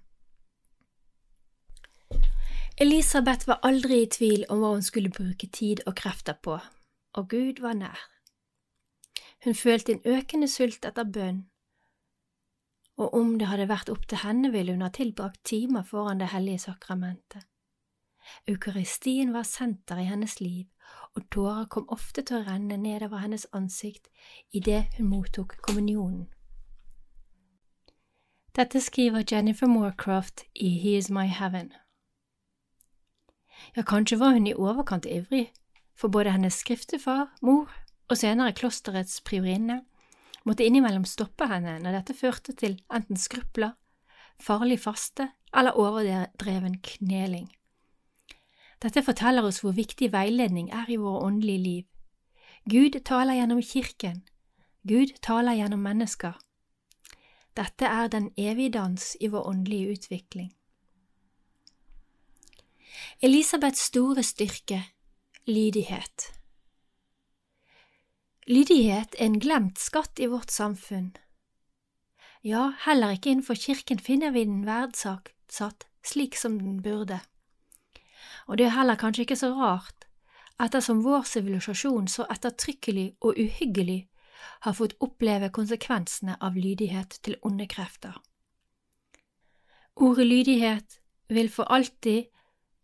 Elisabeth 2.78 3.48
var 3.50 3.64
aldri 3.66 4.04
i 4.04 4.10
tvil 4.14 4.44
om 4.54 4.62
hva 4.62 4.76
hun 4.76 4.86
skulle 4.86 5.14
bruke 5.14 5.50
tid 5.50 5.82
og 5.90 5.96
krefter 5.98 6.38
på, 6.38 6.60
og 7.18 7.30
Gud 7.30 7.62
var 7.64 7.78
nær. 7.78 8.04
Hun 9.46 9.58
følte 9.58 9.96
en 9.96 10.18
økende 10.18 10.50
sult 10.50 10.86
etter 10.86 11.06
bønn 11.06 11.46
og 12.98 13.14
om 13.14 13.36
det 13.40 13.48
hadde 13.48 13.70
vært 13.70 13.90
opp 13.94 14.08
til 14.10 14.24
henne, 14.24 14.52
ville 14.52 14.74
hun 14.74 14.82
ha 14.82 14.90
tilbrakt 14.94 15.44
timer 15.46 15.86
foran 15.86 16.22
det 16.22 16.32
hellige 16.34 16.66
sakramentet. 16.66 17.46
Eukaristien 18.48 19.34
var 19.34 19.44
senter 19.44 20.02
i 20.02 20.08
hennes 20.10 20.40
liv, 20.42 20.66
og 21.16 21.30
tårer 21.32 21.68
kom 21.72 21.86
ofte 21.94 22.22
til 22.22 22.40
å 22.40 22.48
renne 22.48 22.78
nedover 22.78 23.22
hennes 23.24 23.48
ansikt 23.54 24.10
idet 24.52 24.98
hun 24.98 25.10
mottok 25.12 25.56
kommunionen. 25.62 26.28
Dette 28.58 28.82
skriver 28.82 29.24
Jennifer 29.32 29.70
Moorcroft 29.70 30.44
i 30.56 30.70
He 30.82 30.98
Is 30.98 31.12
My 31.14 31.28
Heaven. 31.28 31.72
Ja, 33.76 33.82
kanskje 33.82 34.18
var 34.20 34.34
hun 34.34 34.48
i 34.48 34.54
overkant 34.54 35.06
ivrig, 35.06 35.52
for 35.96 36.10
både 36.10 36.34
hennes 36.34 36.58
skriftefar, 36.58 37.30
mor 37.42 37.70
og 38.10 38.18
senere 38.18 38.54
klosterets 38.58 39.22
priorinne, 39.22 39.84
måtte 40.48 40.66
innimellom 40.66 41.06
stoppe 41.06 41.48
henne 41.50 41.78
når 41.84 42.00
dette 42.00 42.16
førte 42.18 42.56
til 42.56 42.78
enten 42.94 43.20
skrupler, 43.20 43.76
farlig 44.40 44.80
faste 44.80 45.30
eller 45.54 45.78
overdreven 45.80 46.80
kneling. 46.86 47.50
Dette 48.84 49.02
forteller 49.04 49.46
oss 49.48 49.60
hvor 49.64 49.74
viktig 49.76 50.12
veiledning 50.14 50.70
er 50.72 50.90
i 50.90 51.00
våre 51.02 51.26
åndelige 51.28 51.64
liv. 51.64 51.86
Gud 52.70 53.00
taler 53.06 53.40
gjennom 53.40 53.62
kirken, 53.64 54.22
Gud 54.88 55.16
taler 55.22 55.58
gjennom 55.58 55.82
mennesker. 55.84 56.38
Dette 57.58 57.90
er 57.90 58.08
den 58.08 58.30
evige 58.38 58.76
dans 58.78 59.16
i 59.20 59.28
vår 59.34 59.48
åndelige 59.50 59.98
utvikling. 59.98 60.52
Elisabeths 63.22 63.88
store 63.90 64.24
styrke 64.24 64.84
lydighet. 65.48 66.32
Lydighet 68.48 69.16
er 69.20 69.26
en 69.26 69.40
glemt 69.44 69.80
skatt 69.80 70.22
i 70.24 70.28
vårt 70.32 70.54
samfunn. 70.56 71.10
Ja, 72.48 72.70
heller 72.86 73.12
ikke 73.12 73.34
innenfor 73.34 73.60
kirken 73.60 74.00
finner 74.00 74.32
vi 74.32 74.46
den 74.48 74.62
verdsatt 74.64 75.34
slik 76.08 76.38
som 76.40 76.56
den 76.60 76.78
burde. 76.82 77.20
Og 78.48 78.58
det 78.58 78.70
er 78.70 78.78
heller 78.78 78.96
kanskje 78.96 79.26
ikke 79.26 79.36
så 79.36 79.50
rart, 79.52 80.08
ettersom 80.64 81.04
vår 81.04 81.28
sivilisasjon 81.28 82.08
så 82.08 82.24
ettertrykkelig 82.32 83.18
og 83.20 83.36
uhyggelig 83.36 84.08
har 84.64 84.78
fått 84.80 84.96
oppleve 85.04 85.52
konsekvensene 85.52 86.38
av 86.40 86.56
lydighet 86.56 87.20
til 87.28 87.36
onde 87.44 87.68
krefter. 87.68 88.16
Ordet 89.96 90.28
lydighet 90.28 91.02
vil 91.28 91.52
for 91.52 91.68
alltid, 91.68 92.32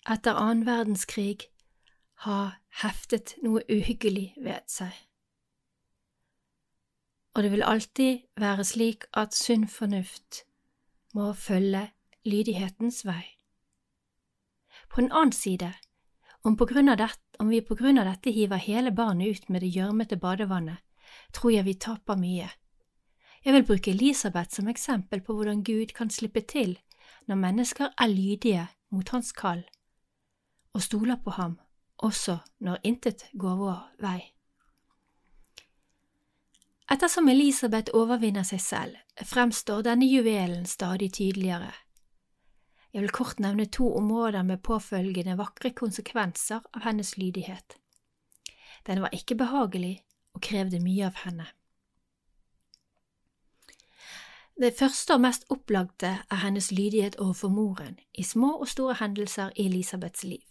etter 0.09 0.35
annen 0.35 0.67
verdenskrig, 0.67 1.47
ha 2.27 2.57
heftet 2.83 3.37
noe 3.45 3.63
uhyggelig 3.71 4.33
ved 4.43 4.67
seg. 4.67 4.91
Og 7.33 7.43
det 7.43 7.51
vil 7.51 7.63
alltid 7.65 8.19
være 8.37 8.63
slik 8.63 9.05
at 9.13 9.33
sunn 9.33 9.67
fornuft 9.67 10.43
må 11.13 11.33
følge 11.33 11.87
lydighetens 12.25 13.05
vei. 13.05 13.23
På 14.89 15.01
den 15.01 15.11
annen 15.11 15.31
side, 15.31 15.73
om, 16.43 16.57
dette, 16.57 17.09
om 17.39 17.49
vi 17.49 17.61
på 17.61 17.75
grunn 17.75 17.97
av 17.97 18.05
dette 18.05 18.31
hiver 18.31 18.57
hele 18.57 18.91
barnet 18.91 19.27
ut 19.27 19.49
med 19.49 19.61
det 19.61 19.73
gjørmete 19.73 20.17
badevannet, 20.17 20.77
tror 21.33 21.51
jeg 21.51 21.65
vi 21.65 21.73
taper 21.73 22.15
mye. 22.15 22.49
Jeg 23.45 23.53
vil 23.53 23.65
bruke 23.65 23.91
Elisabeth 23.91 24.55
som 24.55 24.67
eksempel 24.67 25.21
på 25.21 25.33
hvordan 25.33 25.63
Gud 25.63 25.93
kan 25.95 26.09
slippe 26.09 26.41
til 26.41 26.77
når 27.27 27.35
mennesker 27.35 27.89
er 27.97 28.07
lydige 28.07 28.67
mot 28.91 29.09
hans 29.09 29.31
kall 29.31 29.63
og 30.73 30.81
stoler 30.81 31.15
på 31.23 31.29
ham, 31.29 31.59
også 31.97 32.37
når 32.59 32.79
intet 32.83 33.25
går 33.37 33.55
vår 33.55 33.81
vei. 34.01 34.21
Ettersom 36.93 37.27
Elisabeth 37.27 37.89
overvinner 37.97 38.43
seg 38.45 38.59
selv, 38.61 38.97
fremstår 39.25 39.79
denne 39.87 40.05
juvelen 40.05 40.67
stadig 40.69 41.07
tydeligere. 41.15 41.71
Jeg 42.93 43.01
vil 43.01 43.13
kort 43.17 43.39
nevne 43.41 43.65
to 43.65 43.87
områder 43.97 44.43
med 44.45 44.61
påfølgende 44.61 45.33
vakre 45.39 45.71
konsekvenser 45.73 46.61
av 46.61 46.85
hennes 46.85 47.15
lydighet. 47.17 47.79
Den 48.85 49.01
var 49.01 49.09
ikke 49.09 49.39
behagelig, 49.41 50.03
og 50.37 50.45
krevde 50.45 50.83
mye 50.85 51.09
av 51.09 51.17
henne. 51.23 51.49
Det 54.61 54.75
første 54.77 55.17
og 55.17 55.25
mest 55.25 55.49
opplagte 55.49 56.13
er 56.29 56.43
hennes 56.45 56.69
lydighet 56.71 57.17
overfor 57.17 57.49
moren 57.49 57.97
i 58.13 58.21
små 58.21 58.53
og 58.59 58.69
store 58.69 58.99
hendelser 59.01 59.49
i 59.55 59.65
Elisabeths 59.65 60.23
liv. 60.29 60.45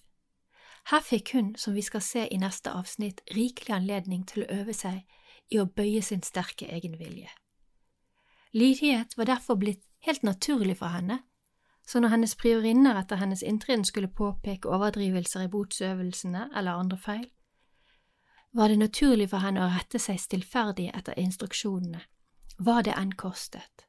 Her 0.90 1.06
fikk 1.06 1.36
hun, 1.36 1.54
som 1.54 1.78
vi 1.78 1.86
skal 1.86 2.02
se 2.02 2.26
i 2.26 2.42
neste 2.42 2.74
avsnitt, 2.74 3.22
rikelig 3.30 3.76
anledning 3.78 4.26
til 4.26 4.42
å 4.42 4.54
øve 4.58 4.74
seg 4.74 5.04
i 5.50 5.58
å 5.60 5.66
bøye 5.66 6.02
sin 6.02 6.22
sterke 6.22 6.68
egenvilje. 6.68 7.30
Lydighet 8.52 9.16
var 9.16 9.30
derfor 9.30 9.56
blitt 9.56 9.84
helt 10.06 10.22
naturlig 10.22 10.78
for 10.78 10.92
henne, 10.92 11.22
så 11.86 12.00
når 12.00 12.14
hennes 12.14 12.34
priorinner 12.38 12.98
etter 13.00 13.18
hennes 13.18 13.42
inntreden 13.42 13.84
skulle 13.84 14.12
påpeke 14.12 14.70
overdrivelser 14.70 15.46
i 15.46 15.52
botsøvelsene 15.52 16.50
eller 16.56 16.78
andre 16.78 16.98
feil, 16.98 17.30
var 18.52 18.68
det 18.68 18.82
naturlig 18.82 19.30
for 19.32 19.40
henne 19.42 19.64
å 19.64 19.70
rette 19.72 19.98
seg 19.98 20.20
stillferdig 20.20 20.90
etter 20.92 21.18
instruksjonene, 21.18 22.02
hva 22.60 22.82
det 22.84 22.94
enn 22.98 23.14
kostet. 23.16 23.86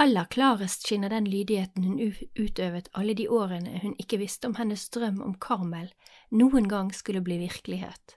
Aller 0.00 0.26
klarest 0.26 0.88
skinner 0.88 1.12
den 1.12 1.28
lydigheten 1.30 1.84
hun 1.86 2.00
utøvet 2.34 2.88
alle 2.98 3.14
de 3.14 3.28
årene 3.30 3.78
hun 3.84 3.92
ikke 4.00 4.18
visste 4.18 4.48
om 4.50 4.56
hennes 4.58 4.88
drøm 4.90 5.20
om 5.22 5.36
Karmel 5.38 5.92
noen 6.34 6.66
gang 6.68 6.90
skulle 6.90 7.22
bli 7.22 7.38
virkelighet. 7.44 8.16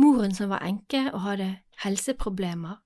Moren 0.00 0.34
som 0.34 0.48
var 0.48 0.64
enke 0.64 1.10
og 1.12 1.20
hadde 1.20 1.50
helseproblemer, 1.84 2.80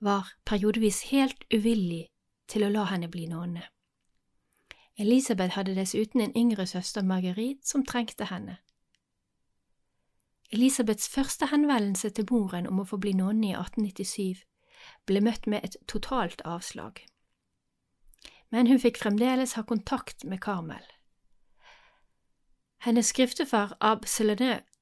var 0.00 0.30
periodevis 0.46 1.02
helt 1.10 1.44
uvillig 1.54 2.06
til 2.48 2.62
å 2.62 2.70
la 2.70 2.84
henne 2.92 3.08
bli 3.10 3.26
nonne. 3.26 3.64
Elisabeth 4.98 5.56
hadde 5.58 5.74
dessuten 5.74 6.22
en 6.22 6.36
yngre 6.36 6.66
søster, 6.66 7.02
Marguerite, 7.02 7.66
som 7.66 7.84
trengte 7.86 8.28
henne. 8.30 8.58
Elisabeths 10.50 11.08
første 11.08 11.46
henvendelse 11.50 12.10
til 12.10 12.26
moren 12.30 12.66
om 12.66 12.80
å 12.80 12.86
få 12.88 12.96
bli 13.02 13.12
nonne 13.12 13.50
i 13.50 13.56
1897 13.56 14.44
ble 15.10 15.20
møtt 15.20 15.46
med 15.46 15.64
et 15.66 15.76
totalt 15.90 16.42
avslag. 16.44 17.02
Men 18.50 18.70
hun 18.70 18.80
fikk 18.80 19.02
fremdeles 19.02 19.58
ha 19.58 19.66
kontakt 19.66 20.24
med 20.24 20.40
Karmel. 20.40 20.86
Hennes 22.86 23.10
skriftefar 23.10 23.74
Ab 23.80 24.06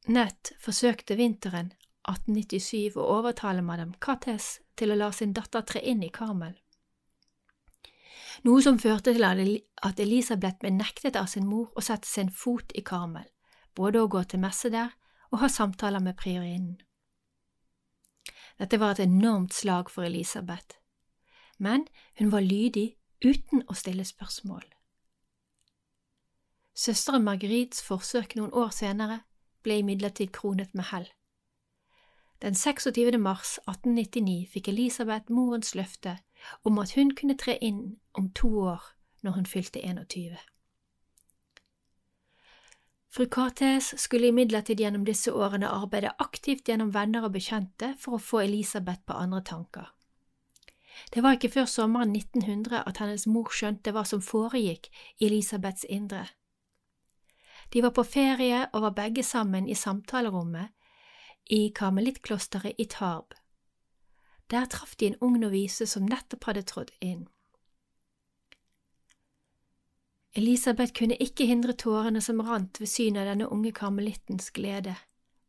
Selenet 0.07 0.53
forsøkte 0.63 1.17
vinteren 1.19 1.73
1897 2.07 2.95
å 2.95 3.07
overtale 3.17 3.63
madam 3.67 3.91
Cates 3.99 4.61
til 4.79 4.93
å 4.95 4.99
la 5.01 5.09
sin 5.11 5.33
datter 5.35 5.67
tre 5.67 5.83
inn 5.83 6.05
i 6.07 6.13
Karmel, 6.15 6.55
noe 8.47 8.63
som 8.63 8.79
førte 8.79 9.17
til 9.17 9.27
at 9.27 10.05
Elisabeth 10.05 10.61
ble 10.63 10.71
nektet 10.71 11.19
av 11.19 11.27
sin 11.27 11.51
mor 11.51 11.75
å 11.75 11.83
sette 11.83 12.07
sin 12.07 12.31
fot 12.31 12.71
i 12.79 12.87
Karmel, 12.87 13.27
både 13.75 13.99
å 13.99 14.07
gå 14.07 14.23
til 14.23 14.45
messe 14.47 14.71
der 14.71 14.95
og 15.33 15.43
ha 15.43 15.51
samtaler 15.51 15.99
med 15.99 16.15
priorinnen. 16.15 16.79
Dette 18.63 18.79
var 18.79 18.95
et 18.95 19.09
enormt 19.09 19.59
slag 19.59 19.91
for 19.91 20.07
Elisabeth, 20.07 20.79
men 21.59 21.89
hun 22.21 22.31
var 22.31 22.47
lydig 22.47 22.93
uten 23.27 23.67
å 23.67 23.75
stille 23.75 24.07
spørsmål. 24.07 24.63
Søsteren 26.79 27.27
Marguerites 27.27 27.83
forsøk 27.83 28.39
noen 28.39 28.55
år 28.55 28.71
senere 28.71 29.25
ble 29.67 29.81
imidlertid 29.83 30.33
kronet 30.33 30.73
med 30.75 30.93
hell. 30.93 31.09
Den 32.43 32.55
26. 32.55 33.19
mars 33.19 33.57
1899 33.67 34.49
fikk 34.53 34.69
Elisabeth 34.69 35.33
morens 35.33 35.75
løfte 35.75 36.19
om 36.65 36.79
at 36.79 36.93
hun 36.95 37.15
kunne 37.17 37.37
tre 37.41 37.57
inn 37.65 37.97
om 38.15 38.29
to 38.37 38.51
år 38.71 38.93
når 39.25 39.41
hun 39.41 39.49
fylte 39.49 39.81
21. 39.81 40.37
Fru 43.17 43.25
Cartes 43.33 43.95
skulle 43.97 44.29
imidlertid 44.29 44.81
gjennom 44.81 45.07
disse 45.09 45.33
årene 45.33 45.71
arbeide 45.73 46.13
aktivt 46.21 46.69
gjennom 46.69 46.93
venner 46.93 47.25
og 47.25 47.33
bekjente 47.33 47.95
for 48.01 48.19
å 48.19 48.21
få 48.21 48.43
Elisabeth 48.45 49.07
på 49.09 49.17
andre 49.17 49.41
tanker. 49.41 49.87
Det 51.15 51.23
var 51.25 51.37
ikke 51.37 51.55
før 51.55 51.65
sommeren 51.65 52.13
1900 52.17 52.83
at 52.87 53.01
hennes 53.01 53.25
mor 53.27 53.49
skjønte 53.53 53.93
hva 53.97 54.05
som 54.05 54.21
foregikk 54.21 54.91
i 55.21 55.31
Elisabeths 55.31 55.89
indre. 55.89 56.27
De 57.73 57.83
var 57.83 57.91
på 57.91 58.05
ferie 58.05 58.67
og 58.73 58.83
var 58.83 58.95
begge 58.97 59.25
sammen 59.27 59.69
i 59.69 59.75
samtalerommet 59.75 60.73
i 61.51 61.71
karmelittklosteret 61.75 62.79
i 62.79 62.85
Tarb. 62.91 63.35
Der 64.51 64.67
traff 64.71 64.97
de 64.97 65.07
en 65.07 65.19
ung 65.21 65.39
novise 65.41 65.87
som 65.87 66.07
nettopp 66.07 66.47
hadde 66.47 66.63
trådt 66.63 66.93
inn. 67.01 67.27
Elisabeth 70.37 70.93
kunne 70.93 71.17
ikke 71.17 71.47
hindre 71.49 71.73
tårene 71.73 72.21
som 72.21 72.43
rant 72.45 72.81
ved 72.81 72.91
synet 72.93 73.23
av 73.23 73.31
denne 73.31 73.49
unge 73.49 73.73
karmelittens 73.73 74.51
glede, 74.53 74.95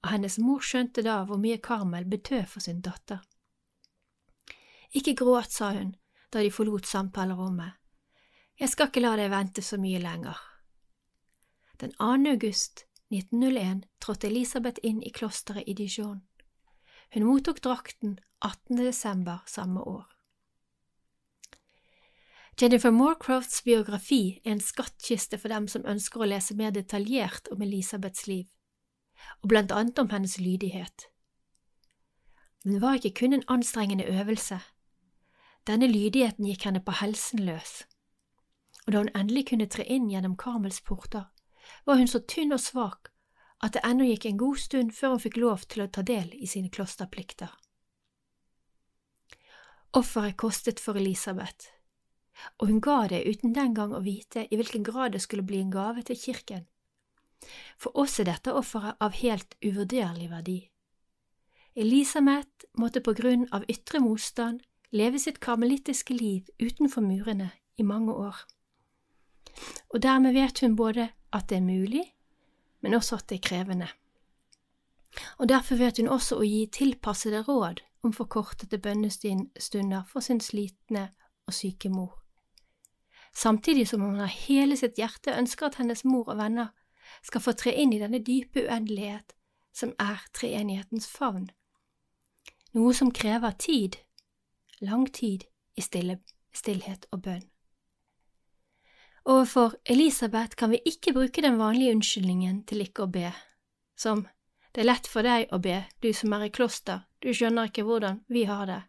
og 0.04 0.14
hennes 0.14 0.38
mor 0.40 0.64
skjønte 0.64 1.04
da 1.04 1.20
hvor 1.28 1.42
mye 1.42 1.60
Karmel 1.60 2.06
betød 2.08 2.46
for 2.48 2.64
sin 2.64 2.80
datter. 2.82 3.20
Ikke 4.96 5.18
gråt, 5.20 5.52
sa 5.52 5.74
hun 5.76 5.96
da 6.32 6.44
de 6.44 6.52
forlot 6.52 6.88
samtalerommet, 6.88 7.76
jeg 8.60 8.72
skal 8.72 8.90
ikke 8.90 9.04
la 9.04 9.14
deg 9.20 9.30
vente 9.32 9.62
så 9.62 9.78
mye 9.80 10.00
lenger. 10.02 10.40
Den 11.80 11.92
2. 11.92 12.04
august 12.32 12.86
1901 13.12 13.86
trådte 14.02 14.28
Elisabeth 14.28 14.80
inn 14.84 15.04
i 15.04 15.10
klosteret 15.10 15.64
i 15.68 15.74
Dijon. 15.74 16.22
Hun 17.14 17.24
mottok 17.24 17.62
drakten 17.64 18.20
18. 18.42 18.78
desember 18.78 19.44
samme 19.46 19.82
år. 19.82 20.06
Jennifer 22.62 22.90
Moorcrofts 22.92 23.64
biografi 23.64 24.42
er 24.46 24.52
en 24.52 24.60
skattkiste 24.60 25.38
for 25.38 25.54
dem 25.54 25.68
som 25.70 25.86
ønsker 25.86 26.24
å 26.24 26.30
lese 26.32 26.58
mer 26.58 26.74
detaljert 26.74 27.52
om 27.54 27.62
Elisabeths 27.62 28.26
liv, 28.28 28.48
og 29.44 29.54
blant 29.54 29.72
annet 29.72 30.00
om 30.02 30.10
hennes 30.10 30.40
lydighet. 30.42 31.06
Den 32.66 32.82
var 32.82 32.98
ikke 32.98 33.14
kun 33.22 33.38
en 33.38 33.46
anstrengende 33.48 34.10
øvelse. 34.10 34.58
Denne 35.70 35.86
lydigheten 35.88 36.50
gikk 36.50 36.66
henne 36.66 36.82
på 36.82 36.98
helsen 36.98 37.46
løs, 37.46 37.84
og 38.88 38.94
da 38.94 39.06
hun 39.06 39.14
endelig 39.14 39.52
kunne 39.52 39.70
tre 39.70 39.86
inn 39.86 40.10
gjennom 40.10 40.34
Karmels 40.34 40.82
porter, 40.82 41.30
var 41.86 42.00
hun 42.00 42.08
så 42.08 42.20
tynn 42.20 42.56
og 42.56 42.62
svak 42.64 43.12
at 43.64 43.74
det 43.74 43.82
ennå 43.88 44.06
gikk 44.06 44.28
en 44.30 44.38
god 44.38 44.60
stund 44.62 44.94
før 44.94 45.16
hun 45.16 45.24
fikk 45.24 45.40
lov 45.42 45.66
til 45.66 45.84
å 45.84 45.90
ta 45.90 46.04
del 46.06 46.30
i 46.38 46.50
sine 46.50 46.70
klosterplikter. 46.74 47.50
Offeret 49.98 50.38
kostet 50.38 50.82
for 50.84 51.00
Elisabeth, 51.00 51.72
og 52.62 52.70
hun 52.70 52.82
ga 52.84 53.08
det 53.10 53.24
uten 53.26 53.56
den 53.56 53.74
gang 53.74 53.96
å 53.96 54.04
vite 54.06 54.46
i 54.52 54.60
hvilken 54.60 54.86
grad 54.86 55.16
det 55.16 55.24
skulle 55.24 55.46
bli 55.48 55.64
en 55.64 55.74
gave 55.74 56.04
til 56.06 56.20
kirken. 56.22 56.68
For 57.82 57.98
oss 57.98 58.20
er 58.20 58.30
dette 58.30 58.54
offeret 58.54 58.98
av 59.02 59.18
helt 59.18 59.58
uvurderlig 59.66 60.30
verdi. 60.30 60.60
Elisabeth 61.78 62.70
måtte 62.78 63.02
på 63.06 63.14
grunn 63.18 63.46
av 63.54 63.66
ytre 63.70 64.02
motstand 64.02 64.64
leve 64.92 65.20
sitt 65.22 65.40
karmelittiske 65.44 66.14
liv 66.14 66.50
utenfor 66.62 67.06
murene 67.06 67.52
i 67.78 67.86
mange 67.86 68.14
år. 68.14 68.38
Og 69.94 70.02
dermed 70.02 70.34
vet 70.34 70.62
hun 70.62 70.76
både 70.78 71.10
at 71.38 71.50
det 71.50 71.60
er 71.60 71.66
mulig, 71.66 72.04
men 72.82 72.94
også 72.98 73.20
at 73.22 73.30
det 73.30 73.40
er 73.40 73.48
krevende. 73.50 73.88
Og 75.38 75.50
derfor 75.50 75.80
vet 75.80 75.98
hun 75.98 76.10
også 76.14 76.38
å 76.38 76.46
gi 76.46 76.66
tilpassede 76.74 77.42
råd 77.48 77.82
om 78.06 78.14
forkortede 78.14 78.78
bønnestunder 78.78 80.06
for 80.10 80.26
sin 80.26 80.42
slitne 80.44 81.10
og 81.48 81.56
syke 81.56 81.90
mor. 81.90 82.18
Samtidig 83.38 83.88
som 83.88 84.02
hun 84.02 84.22
av 84.22 84.34
hele 84.34 84.78
sitt 84.78 84.98
hjerte 84.98 85.36
ønsker 85.38 85.70
at 85.70 85.78
hennes 85.82 86.04
mor 86.06 86.30
og 86.32 86.40
venner 86.40 86.74
skal 87.26 87.44
få 87.44 87.54
tre 87.58 87.74
inn 87.78 87.94
i 87.94 88.02
denne 88.02 88.22
dype 88.24 88.66
uendelighet 88.66 89.36
som 89.78 89.94
er 90.02 90.24
treenighetens 90.34 91.06
favn, 91.08 91.52
noe 92.74 92.94
som 92.98 93.14
krever 93.14 93.54
tid, 93.62 94.00
lang 94.82 95.06
tid 95.14 95.46
i 95.78 95.86
stille, 95.86 96.18
stillhet 96.54 97.06
og 97.12 97.22
bønn. 97.28 97.46
Overfor 99.28 99.74
Elisabeth 99.84 100.56
kan 100.56 100.72
vi 100.72 100.80
ikke 100.88 101.12
bruke 101.14 101.42
den 101.44 101.58
vanlige 101.60 101.92
unnskyldningen 101.98 102.62
til 102.64 102.86
ikke 102.86 103.04
å 103.04 103.12
be, 103.12 103.32
som 104.00 104.24
det 104.72 104.86
er 104.86 104.88
lett 104.88 105.08
for 105.12 105.26
deg 105.28 105.52
å 105.52 105.60
be, 105.60 105.82
du 106.00 106.14
som 106.16 106.32
er 106.38 106.46
i 106.46 106.54
kloster, 106.54 107.02
du 107.20 107.34
skjønner 107.36 107.68
ikke 107.68 107.84
hvordan 107.84 108.22
vi 108.32 108.46
har 108.48 108.70
det. 108.70 108.80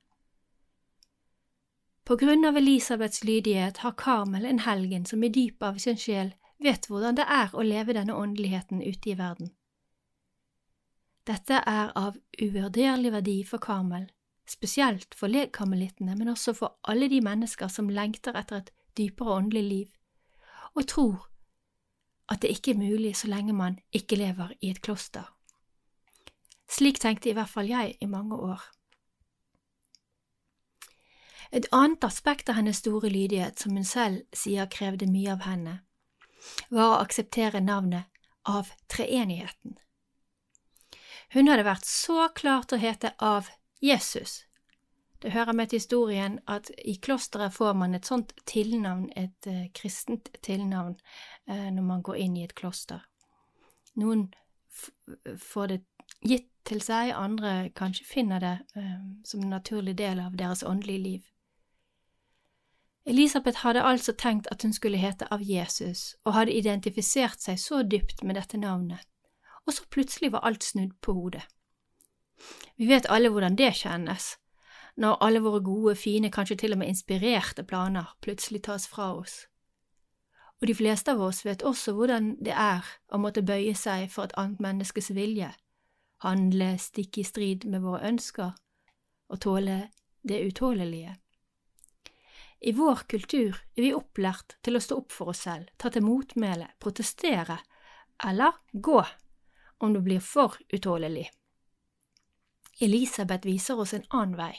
På 2.07 2.17
grunn 2.21 2.47
av 2.47 2.57
Elisabeths 2.57 3.25
lydighet 3.27 3.83
har 3.83 3.99
Karmel 3.99 4.47
en 4.47 4.63
helgen 4.63 5.05
som 5.11 5.25
i 5.25 5.33
dypet 5.33 5.67
av 5.73 5.83
sin 5.83 5.99
sjel 5.99 6.31
vet 6.63 6.87
hvordan 6.87 7.19
det 7.19 7.27
er 7.27 7.51
å 7.53 7.67
leve 7.67 7.99
denne 7.99 8.15
åndeligheten 8.15 8.79
ute 8.79 9.11
i 9.11 9.19
verden. 9.19 9.51
Dette 11.27 11.59
er 11.67 11.91
av 11.99 12.17
uvurderlig 12.41 13.11
verdi 13.13 13.37
for 13.45 13.61
Karmel, 13.61 14.07
spesielt 14.49 15.19
for 15.19 15.29
legkarmelittene, 15.29 16.15
men 16.15 16.31
også 16.33 16.55
for 16.57 16.79
alle 16.89 17.11
de 17.11 17.21
mennesker 17.27 17.69
som 17.69 17.91
lengter 17.91 18.39
etter 18.39 18.63
et 18.63 18.73
dypere 18.97 19.35
åndelig 19.43 19.65
liv, 19.67 19.89
og 20.79 20.87
tror 20.87 21.27
at 22.29 22.43
det 22.43 22.53
ikke 22.53 22.75
er 22.75 22.81
mulig 22.81 23.17
så 23.17 23.29
lenge 23.31 23.55
man 23.57 23.79
ikke 23.93 24.19
lever 24.21 24.53
i 24.61 24.71
et 24.71 24.83
kloster. 24.85 25.27
Slik 26.69 27.01
tenkte 27.01 27.31
i 27.31 27.37
hvert 27.37 27.51
fall 27.51 27.71
jeg 27.71 27.97
i 28.01 28.07
mange 28.07 28.37
år. 28.37 28.61
Et 31.51 31.65
annet 31.73 32.05
aspekt 32.05 32.51
av 32.53 32.59
hennes 32.59 32.77
store 32.77 33.09
lydighet, 33.09 33.59
som 33.59 33.73
hun 33.73 33.85
selv 33.89 34.21
sier 34.37 34.69
krevde 34.69 35.09
mye 35.09 35.33
av 35.33 35.47
henne, 35.49 35.79
var 36.69 36.91
å 36.91 36.99
akseptere 37.01 37.65
navnet 37.65 38.05
av 38.45 38.69
treenigheten. 38.93 39.79
Hun 41.33 41.49
hadde 41.49 41.65
vært 41.65 41.89
så 41.89 42.29
klar 42.37 42.69
til 42.69 42.77
å 42.77 42.85
hete 42.85 43.15
av 43.19 43.49
Jesus. 43.81 44.45
Det 45.23 45.33
hører 45.33 45.53
med 45.53 45.67
til 45.67 45.81
historien 45.81 46.39
at 46.47 46.71
i 46.85 46.95
klosteret 47.03 47.53
får 47.53 47.73
man 47.75 47.95
et 47.95 48.07
sånt 48.07 48.33
tilnavn, 48.47 49.09
et 49.17 49.47
uh, 49.51 49.65
kristent 49.75 50.31
tilnavn, 50.43 50.95
uh, 51.51 51.71
når 51.71 51.83
man 51.83 52.03
går 52.03 52.21
inn 52.23 52.37
i 52.37 52.45
et 52.47 52.55
kloster. 52.55 53.03
Noen 53.99 54.29
får 55.43 55.67
det 55.67 55.81
gitt 56.23 56.47
til 56.69 56.83
seg, 56.85 57.11
andre 57.17 57.73
kanskje 57.75 58.07
finner 58.07 58.45
det 58.45 58.55
uh, 58.77 59.03
som 59.25 59.43
en 59.43 59.57
naturlig 59.57 59.97
del 59.99 60.23
av 60.23 60.39
deres 60.39 60.63
åndelige 60.63 61.03
liv. 61.03 61.27
Elisabeth 63.09 63.65
hadde 63.65 63.83
altså 63.83 64.13
tenkt 64.13 64.47
at 64.53 64.63
hun 64.63 64.73
skulle 64.73 65.01
hete 65.01 65.27
av 65.33 65.43
Jesus, 65.43 66.15
og 66.25 66.35
hadde 66.37 66.55
identifisert 66.55 67.41
seg 67.41 67.59
så 67.59 67.83
dypt 67.83 68.23
med 68.23 68.37
dette 68.37 68.61
navnet, 68.61 69.01
og 69.67 69.73
så 69.73 69.87
plutselig 69.91 70.33
var 70.33 70.45
alt 70.45 70.63
snudd 70.63 70.93
på 71.01 71.15
hodet. 71.17 71.47
Vi 72.77 72.87
vet 72.87 73.09
alle 73.09 73.33
hvordan 73.33 73.57
det 73.57 73.73
kjennes, 73.81 74.37
når 74.99 75.21
alle 75.23 75.41
våre 75.45 75.61
gode, 75.63 75.95
fine, 75.95 76.31
kanskje 76.35 76.57
til 76.65 76.75
og 76.75 76.81
med 76.81 76.91
inspirerte 76.91 77.63
planer 77.63 78.11
plutselig 78.25 78.65
tas 78.67 78.89
fra 78.91 79.13
oss. 79.15 79.45
Og 80.59 80.67
de 80.67 80.75
fleste 80.75 81.15
av 81.15 81.23
oss 81.23 81.45
vet 81.47 81.63
også 81.63 81.95
hvordan 81.95 82.33
det 82.43 82.55
er 82.55 82.87
å 83.15 83.21
måtte 83.23 83.47
bøye 83.47 83.77
seg 83.79 84.09
for 84.11 84.27
et 84.27 84.35
annet 84.41 84.59
menneskes 84.65 85.13
vilje, 85.15 85.53
handle 86.27 86.73
stikk 86.83 87.21
i 87.23 87.27
strid 87.27 87.69
med 87.71 87.85
våre 87.87 88.03
ønsker 88.11 88.57
og 89.29 89.41
tåle 89.45 89.79
det 90.27 90.43
utålelige. 90.51 91.15
I 92.59 92.73
vår 92.75 93.05
kultur 93.07 93.55
er 93.55 93.85
vi 93.85 93.95
opplært 93.95 94.57
til 94.67 94.75
å 94.75 94.83
stå 94.83 94.99
opp 94.99 95.15
for 95.15 95.31
oss 95.31 95.45
selv, 95.47 95.71
ta 95.79 95.93
til 95.95 96.03
motmæle, 96.03 96.73
protestere 96.83 97.61
eller 98.27 98.59
gå 98.73 98.99
om 99.79 99.95
du 99.95 100.01
blir 100.03 100.19
for 100.19 100.59
utålelig. 100.75 101.29
Elisabeth 102.83 103.47
viser 103.47 103.79
oss 103.79 103.95
en 103.95 104.07
annen 104.11 104.35
vei. 104.39 104.57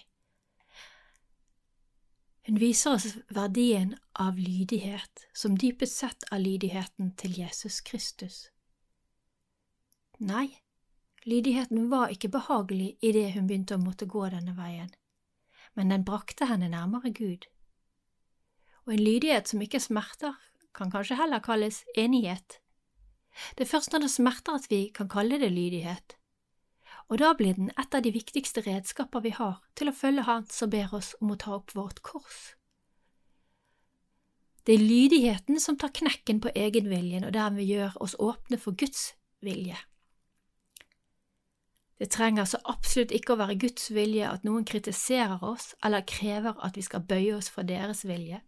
Hun 2.50 2.58
viser 2.58 2.98
oss 2.98 3.12
verdien 3.30 3.94
av 4.18 4.40
lydighet, 4.42 5.28
som 5.38 5.54
dypest 5.58 6.02
sett 6.02 6.26
er 6.34 6.42
lydigheten 6.42 7.14
til 7.22 7.38
Jesus 7.38 7.78
Kristus. 7.86 8.48
Nei, 10.18 10.50
Lydigheten 11.30 11.90
var 11.90 12.10
ikke 12.14 12.32
behagelig 12.32 12.94
idet 13.04 13.34
hun 13.34 13.48
begynte 13.48 13.76
å 13.76 13.82
måtte 13.82 14.08
gå 14.08 14.24
denne 14.32 14.56
veien, 14.56 14.92
men 15.76 15.92
den 15.92 16.06
brakte 16.08 16.48
henne 16.48 16.70
nærmere 16.72 17.12
Gud. 17.12 17.48
Og 18.88 18.96
en 18.96 19.04
lydighet 19.04 19.52
som 19.52 19.62
ikke 19.62 19.82
smerter, 19.84 20.38
kan 20.74 20.92
kanskje 20.94 21.18
heller 21.20 21.42
kalles 21.44 21.82
enighet. 21.98 22.60
Det 23.58 23.66
er 23.66 23.72
først 23.72 23.92
når 23.92 24.06
det 24.06 24.12
smerter 24.14 24.58
at 24.58 24.68
vi 24.72 24.82
kan 24.96 25.10
kalle 25.12 25.40
det 25.42 25.52
lydighet, 25.52 26.16
og 27.10 27.18
da 27.18 27.34
blir 27.34 27.58
den 27.58 27.72
et 27.74 27.96
av 27.96 28.06
de 28.06 28.14
viktigste 28.14 28.62
redskaper 28.66 29.26
vi 29.26 29.34
har 29.34 29.58
til 29.76 29.90
å 29.90 29.96
følge 29.98 30.28
Han 30.28 30.46
som 30.54 30.70
ber 30.70 30.94
oss 30.94 31.16
om 31.22 31.34
å 31.34 31.40
ta 31.42 31.56
opp 31.58 31.74
vårt 31.76 32.04
kors. 32.06 32.56
Det 34.66 34.76
er 34.76 34.86
lydigheten 34.86 35.60
som 35.60 35.78
tar 35.82 35.90
knekken 35.90 36.42
på 36.44 36.52
egenviljen 36.54 37.26
og 37.26 37.34
dermed 37.34 37.66
gjør 37.66 37.96
oss 38.04 38.14
åpne 38.20 38.60
for 38.62 38.78
Guds 38.78 39.16
vilje. 39.42 39.78
Det 42.00 42.12
trenger 42.14 42.46
så 42.46 42.60
absolutt 42.70 43.12
ikke 43.12 43.34
å 43.34 43.40
være 43.42 43.58
Guds 43.60 43.90
vilje 43.92 44.30
at 44.30 44.46
noen 44.48 44.68
kritiserer 44.68 45.42
oss 45.44 45.74
eller 45.84 46.06
krever 46.08 46.62
at 46.64 46.78
vi 46.78 46.86
skal 46.86 47.02
bøye 47.04 47.34
oss 47.40 47.50
for 47.50 47.66
deres 47.68 48.06
vilje. 48.06 48.44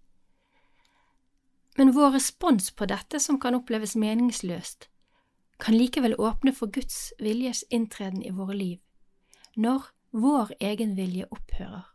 Men 1.80 1.95
vår 1.95 2.13
respons 2.19 2.69
på 2.71 2.86
dette, 2.86 3.19
som 3.19 3.39
kan 3.39 3.56
oppleves 3.56 3.95
meningsløst, 3.95 4.90
kan 5.62 5.78
likevel 5.78 6.15
åpne 6.17 6.54
for 6.58 6.74
Guds 6.74 7.13
viljes 7.19 7.63
inntreden 7.69 8.24
i 8.26 8.34
våre 8.34 8.58
liv, 8.58 8.80
når 9.56 9.91
vår 10.12 10.56
egen 10.60 10.95
vilje 10.97 11.28
opphører. 11.32 11.86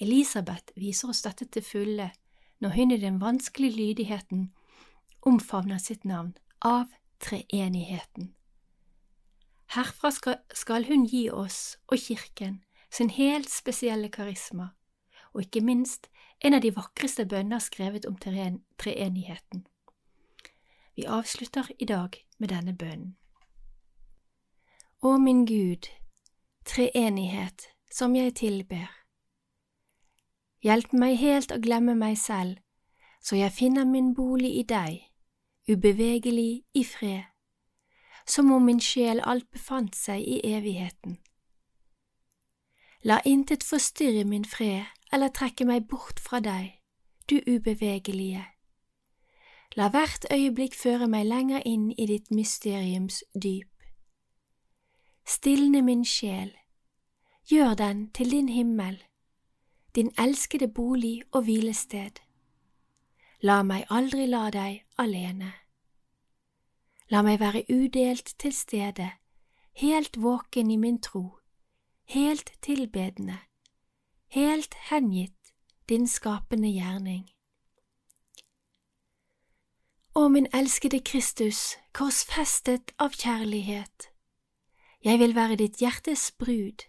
Elisabeth 0.00 0.72
viser 0.76 1.12
oss 1.12 1.22
dette 1.24 1.44
til 1.52 1.64
fulle 1.64 2.10
når 2.60 2.72
hun 2.76 2.90
i 2.90 3.00
den 3.00 3.20
vanskelige 3.20 3.76
lydigheten 3.76 4.48
omfavner 5.26 5.78
sitt 5.78 6.04
navn 6.04 6.32
av 6.64 6.88
treenigheten. 7.20 8.32
Herfra 9.76 10.10
skal 10.54 10.88
hun 10.88 11.06
gi 11.10 11.26
oss 11.30 11.76
og 11.90 12.00
kirken 12.00 12.62
sin 12.90 13.10
helt 13.10 13.50
spesielle 13.50 14.08
karisma, 14.08 14.70
og 15.34 15.44
ikke 15.44 15.64
minst 15.64 16.08
en 16.40 16.56
av 16.56 16.62
de 16.64 16.72
vakreste 16.76 17.26
bønner 17.28 17.60
skrevet 17.60 18.06
om 18.08 18.16
treenigheten. 18.16 19.66
Vi 20.96 21.04
avslutter 21.04 21.68
i 21.78 21.84
dag 21.84 22.16
med 22.38 22.48
denne 22.48 22.72
bønnen. 22.76 23.16
Å 25.02 25.18
min 25.20 25.44
Gud, 25.46 25.90
treenighet 26.64 27.68
som 27.92 28.16
jeg 28.16 28.34
tilber. 28.40 28.88
Hjelp 30.64 30.96
meg 30.96 31.20
helt 31.20 31.52
å 31.52 31.60
glemme 31.62 31.94
meg 31.94 32.16
selv, 32.18 32.56
så 33.20 33.36
jeg 33.36 33.52
finner 33.52 33.84
min 33.84 34.14
bolig 34.14 34.56
i 34.56 34.64
deg, 34.64 35.00
ubevegelig 35.68 36.64
i 36.74 36.84
fred 36.84 37.26
som 38.26 38.52
om 38.52 38.64
min 38.64 38.80
sjel 38.80 39.20
alt 39.22 39.50
befant 39.50 39.94
seg 39.94 40.22
i 40.22 40.40
evigheten. 40.44 41.18
La 43.06 43.20
intet 43.24 43.64
forstyrre 43.64 44.24
min 44.26 44.44
fred 44.44 44.84
eller 45.12 45.30
trekke 45.30 45.66
meg 45.68 45.86
bort 45.86 46.20
fra 46.20 46.40
deg, 46.42 46.72
du 47.30 47.38
ubevegelige. 47.46 48.42
La 49.76 49.90
hvert 49.92 50.24
øyeblikk 50.32 50.74
føre 50.74 51.04
meg 51.08 51.26
lenger 51.28 51.60
inn 51.68 51.90
i 51.92 52.06
ditt 52.08 52.30
mysteriums 52.32 53.20
dyp. 53.34 53.68
Stilne 55.28 55.82
min 55.82 56.04
sjel, 56.04 56.54
gjør 57.50 57.74
den 57.74 58.06
til 58.16 58.30
din 58.30 58.48
himmel, 58.48 58.96
din 59.94 60.10
elskede 60.18 60.68
bolig 60.68 61.22
og 61.32 61.42
hvilested. 61.42 62.22
La 63.44 63.60
meg 63.62 63.84
aldri 63.90 64.24
la 64.26 64.48
deg 64.50 64.80
alene. 64.96 65.52
La 67.12 67.20
meg 67.22 67.40
være 67.40 67.66
udelt 67.68 68.32
til 68.38 68.56
stede, 68.56 69.10
helt 69.76 70.16
våken 70.22 70.70
i 70.70 70.80
min 70.80 71.00
tro, 71.02 71.36
helt 72.08 72.52
tilbedende, 72.62 73.38
helt 74.32 74.74
hengitt 74.88 75.52
din 75.88 76.08
skapende 76.08 76.72
gjerning. 76.72 77.35
Å 80.16 80.30
min 80.32 80.46
elskede 80.56 81.02
Kristus, 81.04 81.74
korsfestet 81.92 82.94
av 82.96 83.12
kjærlighet, 83.12 84.06
jeg 85.04 85.20
vil 85.20 85.34
være 85.36 85.58
ditt 85.60 85.76
hjertes 85.82 86.30
brud, 86.40 86.86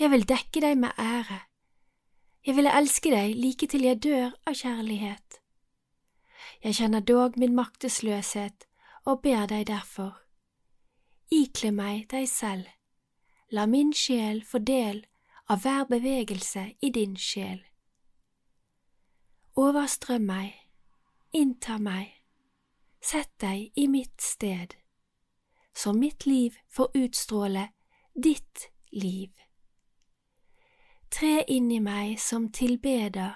jeg 0.00 0.10
vil 0.10 0.26
dekke 0.26 0.64
deg 0.64 0.80
med 0.82 0.98
ære, 0.98 1.38
jeg 2.42 2.58
vil 2.58 2.72
elske 2.72 3.14
deg 3.14 3.38
like 3.38 3.70
til 3.70 3.86
jeg 3.86 4.02
dør 4.02 4.34
av 4.50 4.58
kjærlighet. 4.64 5.38
Jeg 6.66 6.80
kjenner 6.80 7.06
dog 7.06 7.38
min 7.38 7.54
maktesløshet 7.54 8.66
og 9.06 9.22
ber 9.22 9.46
deg 9.46 9.68
derfor, 9.70 10.18
ikle 11.30 11.70
meg 11.70 12.08
deg 12.10 12.26
selv, 12.26 12.66
la 13.54 13.70
min 13.70 13.94
sjel 13.94 14.42
få 14.42 14.58
del 14.58 15.04
av 15.46 15.62
hver 15.62 15.86
bevegelse 15.86 16.72
i 16.82 16.90
din 16.90 17.14
sjel. 17.14 17.60
Overstrøm 19.54 20.26
meg, 20.26 20.56
innta 21.30 21.78
meg, 21.78 22.16
sett 23.02 23.32
deg 23.40 23.72
i 23.76 23.86
mitt 23.88 24.20
sted, 24.20 24.74
så 25.74 25.92
mitt 25.92 26.26
liv 26.26 26.56
får 26.68 26.90
utstråle 26.94 27.68
ditt 28.14 28.70
liv. 28.92 29.30
Tre 31.10 31.42
inn 31.48 31.70
i 31.70 31.80
meg 31.80 32.20
som 32.20 32.50
tilbeder, 32.52 33.34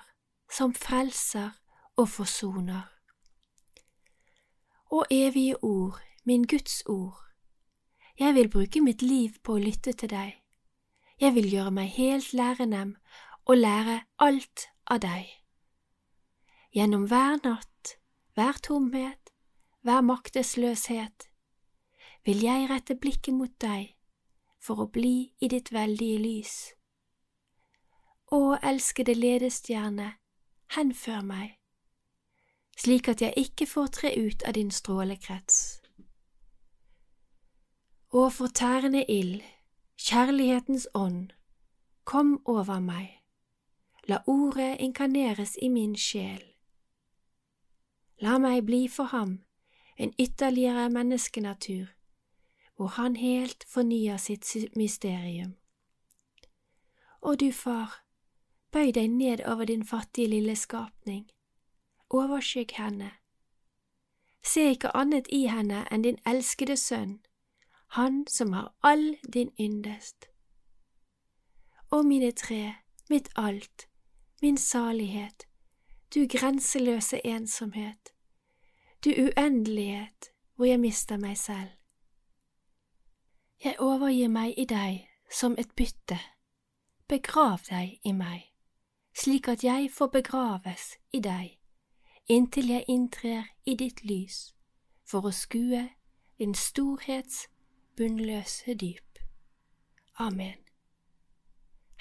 som 0.50 0.74
frelser 0.74 1.56
og 1.96 2.08
forsoner. 2.08 2.86
Å 4.94 5.02
evige 5.10 5.58
ord, 5.62 5.98
min 6.24 6.46
Guds 6.46 6.82
ord, 6.86 7.24
jeg 8.18 8.34
vil 8.34 8.48
bruke 8.48 8.80
mitt 8.80 9.02
liv 9.02 9.40
på 9.42 9.56
å 9.56 9.62
lytte 9.62 9.92
til 9.92 10.12
deg. 10.12 10.36
Jeg 11.18 11.34
vil 11.34 11.48
gjøre 11.50 11.72
meg 11.74 11.90
helt 11.96 12.32
lærenem 12.34 12.94
og 13.46 13.58
lære 13.58 13.96
alt 14.22 14.68
av 14.86 15.00
deg. 15.02 15.26
Gjennom 16.74 17.08
hver 17.10 17.40
natt, 17.42 17.96
hver 18.34 18.58
tomhet, 18.62 19.23
hver 19.84 20.00
maktesløshet 20.00 21.28
vil 22.24 22.40
jeg 22.40 22.68
rette 22.70 22.94
blikket 22.96 23.36
mot 23.36 23.52
deg 23.60 23.90
for 24.64 24.80
å 24.80 24.86
bli 24.88 25.34
i 25.44 25.50
ditt 25.52 25.68
veldige 25.76 26.22
lys. 26.22 26.54
Å, 28.32 28.56
elskede 28.64 29.12
ledestjerne, 29.12 30.14
henfør 30.72 31.20
meg, 31.28 31.58
slik 32.80 33.12
at 33.12 33.20
jeg 33.20 33.36
ikke 33.44 33.68
får 33.68 33.92
tre 33.98 34.14
ut 34.16 34.48
av 34.48 34.56
din 34.56 34.72
strålekrets. 34.72 35.60
Å, 38.08 38.24
fortærende 38.32 39.04
ild, 39.04 39.44
kjærlighetens 40.00 40.88
ånd, 40.96 41.34
kom 42.08 42.38
over 42.48 42.80
meg, 42.80 43.18
la 44.08 44.24
ordet 44.24 44.78
inkarneres 44.80 45.58
i 45.60 45.68
min 45.68 45.92
sjel. 45.92 46.40
La 48.24 48.40
meg 48.40 48.64
bli 48.64 48.86
for 48.88 49.12
ham 49.12 49.42
en 49.96 50.14
ytterligere 50.18 50.90
menneskenatur, 50.90 51.86
hvor 52.76 52.86
han 52.86 53.16
helt 53.16 53.64
fornyer 53.68 54.16
sitt 54.16 54.76
mysterium. 54.76 55.56
Og 57.20 57.40
du 57.40 57.52
far, 57.52 58.04
bøy 58.72 58.90
deg 58.94 59.08
ned 59.10 59.44
over 59.46 59.64
din 59.64 59.86
fattige 59.86 60.28
lille 60.28 60.56
skapning, 60.56 61.30
overskygg 62.10 62.74
henne. 62.76 63.10
Se 64.44 64.70
ikke 64.70 64.96
annet 64.96 65.28
i 65.32 65.46
henne 65.46 65.84
enn 65.92 66.04
din 66.04 66.18
elskede 66.26 66.76
sønn, 66.76 67.20
han 67.96 68.24
som 68.28 68.52
har 68.52 68.74
all 68.82 69.16
din 69.32 69.54
yndest. 69.60 70.28
Å 71.90 72.02
mine 72.02 72.32
tre, 72.32 72.74
mitt 73.10 73.30
alt, 73.36 73.86
min 74.42 74.58
salighet, 74.58 75.46
du 76.14 76.26
grenseløse 76.26 77.20
ensomhet, 77.24 78.13
du 79.04 79.10
uendelighet 79.10 80.30
hvor 80.54 80.64
jeg 80.64 80.80
mister 80.80 81.16
meg 81.16 81.38
selv. 81.38 81.70
Jeg 83.64 83.76
overgir 83.78 84.28
meg 84.28 84.54
i 84.56 84.64
deg 84.64 85.08
som 85.32 85.54
et 85.58 85.70
bytte, 85.76 86.18
begrav 87.08 87.58
deg 87.70 87.98
i 88.04 88.12
meg, 88.12 88.52
slik 89.16 89.48
at 89.48 89.64
jeg 89.64 89.90
får 89.92 90.06
begraves 90.06 90.96
i 91.12 91.20
deg, 91.20 91.58
inntil 92.28 92.70
jeg 92.70 92.84
inntrer 92.88 93.44
i 93.66 93.74
ditt 93.74 94.04
lys, 94.04 94.54
for 95.04 95.26
å 95.26 95.32
skue 95.32 95.88
din 96.38 96.54
storhets 96.54 97.48
bunnløse 97.96 98.74
dyp. 98.74 99.18
Amen. 100.18 100.60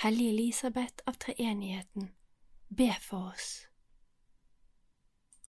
Hellige 0.03 0.29
Elisabeth 0.29 1.03
av 1.07 1.19
treenigheten, 1.19 2.11
be 2.77 2.91
for 3.01 3.33
oss. 3.33 3.72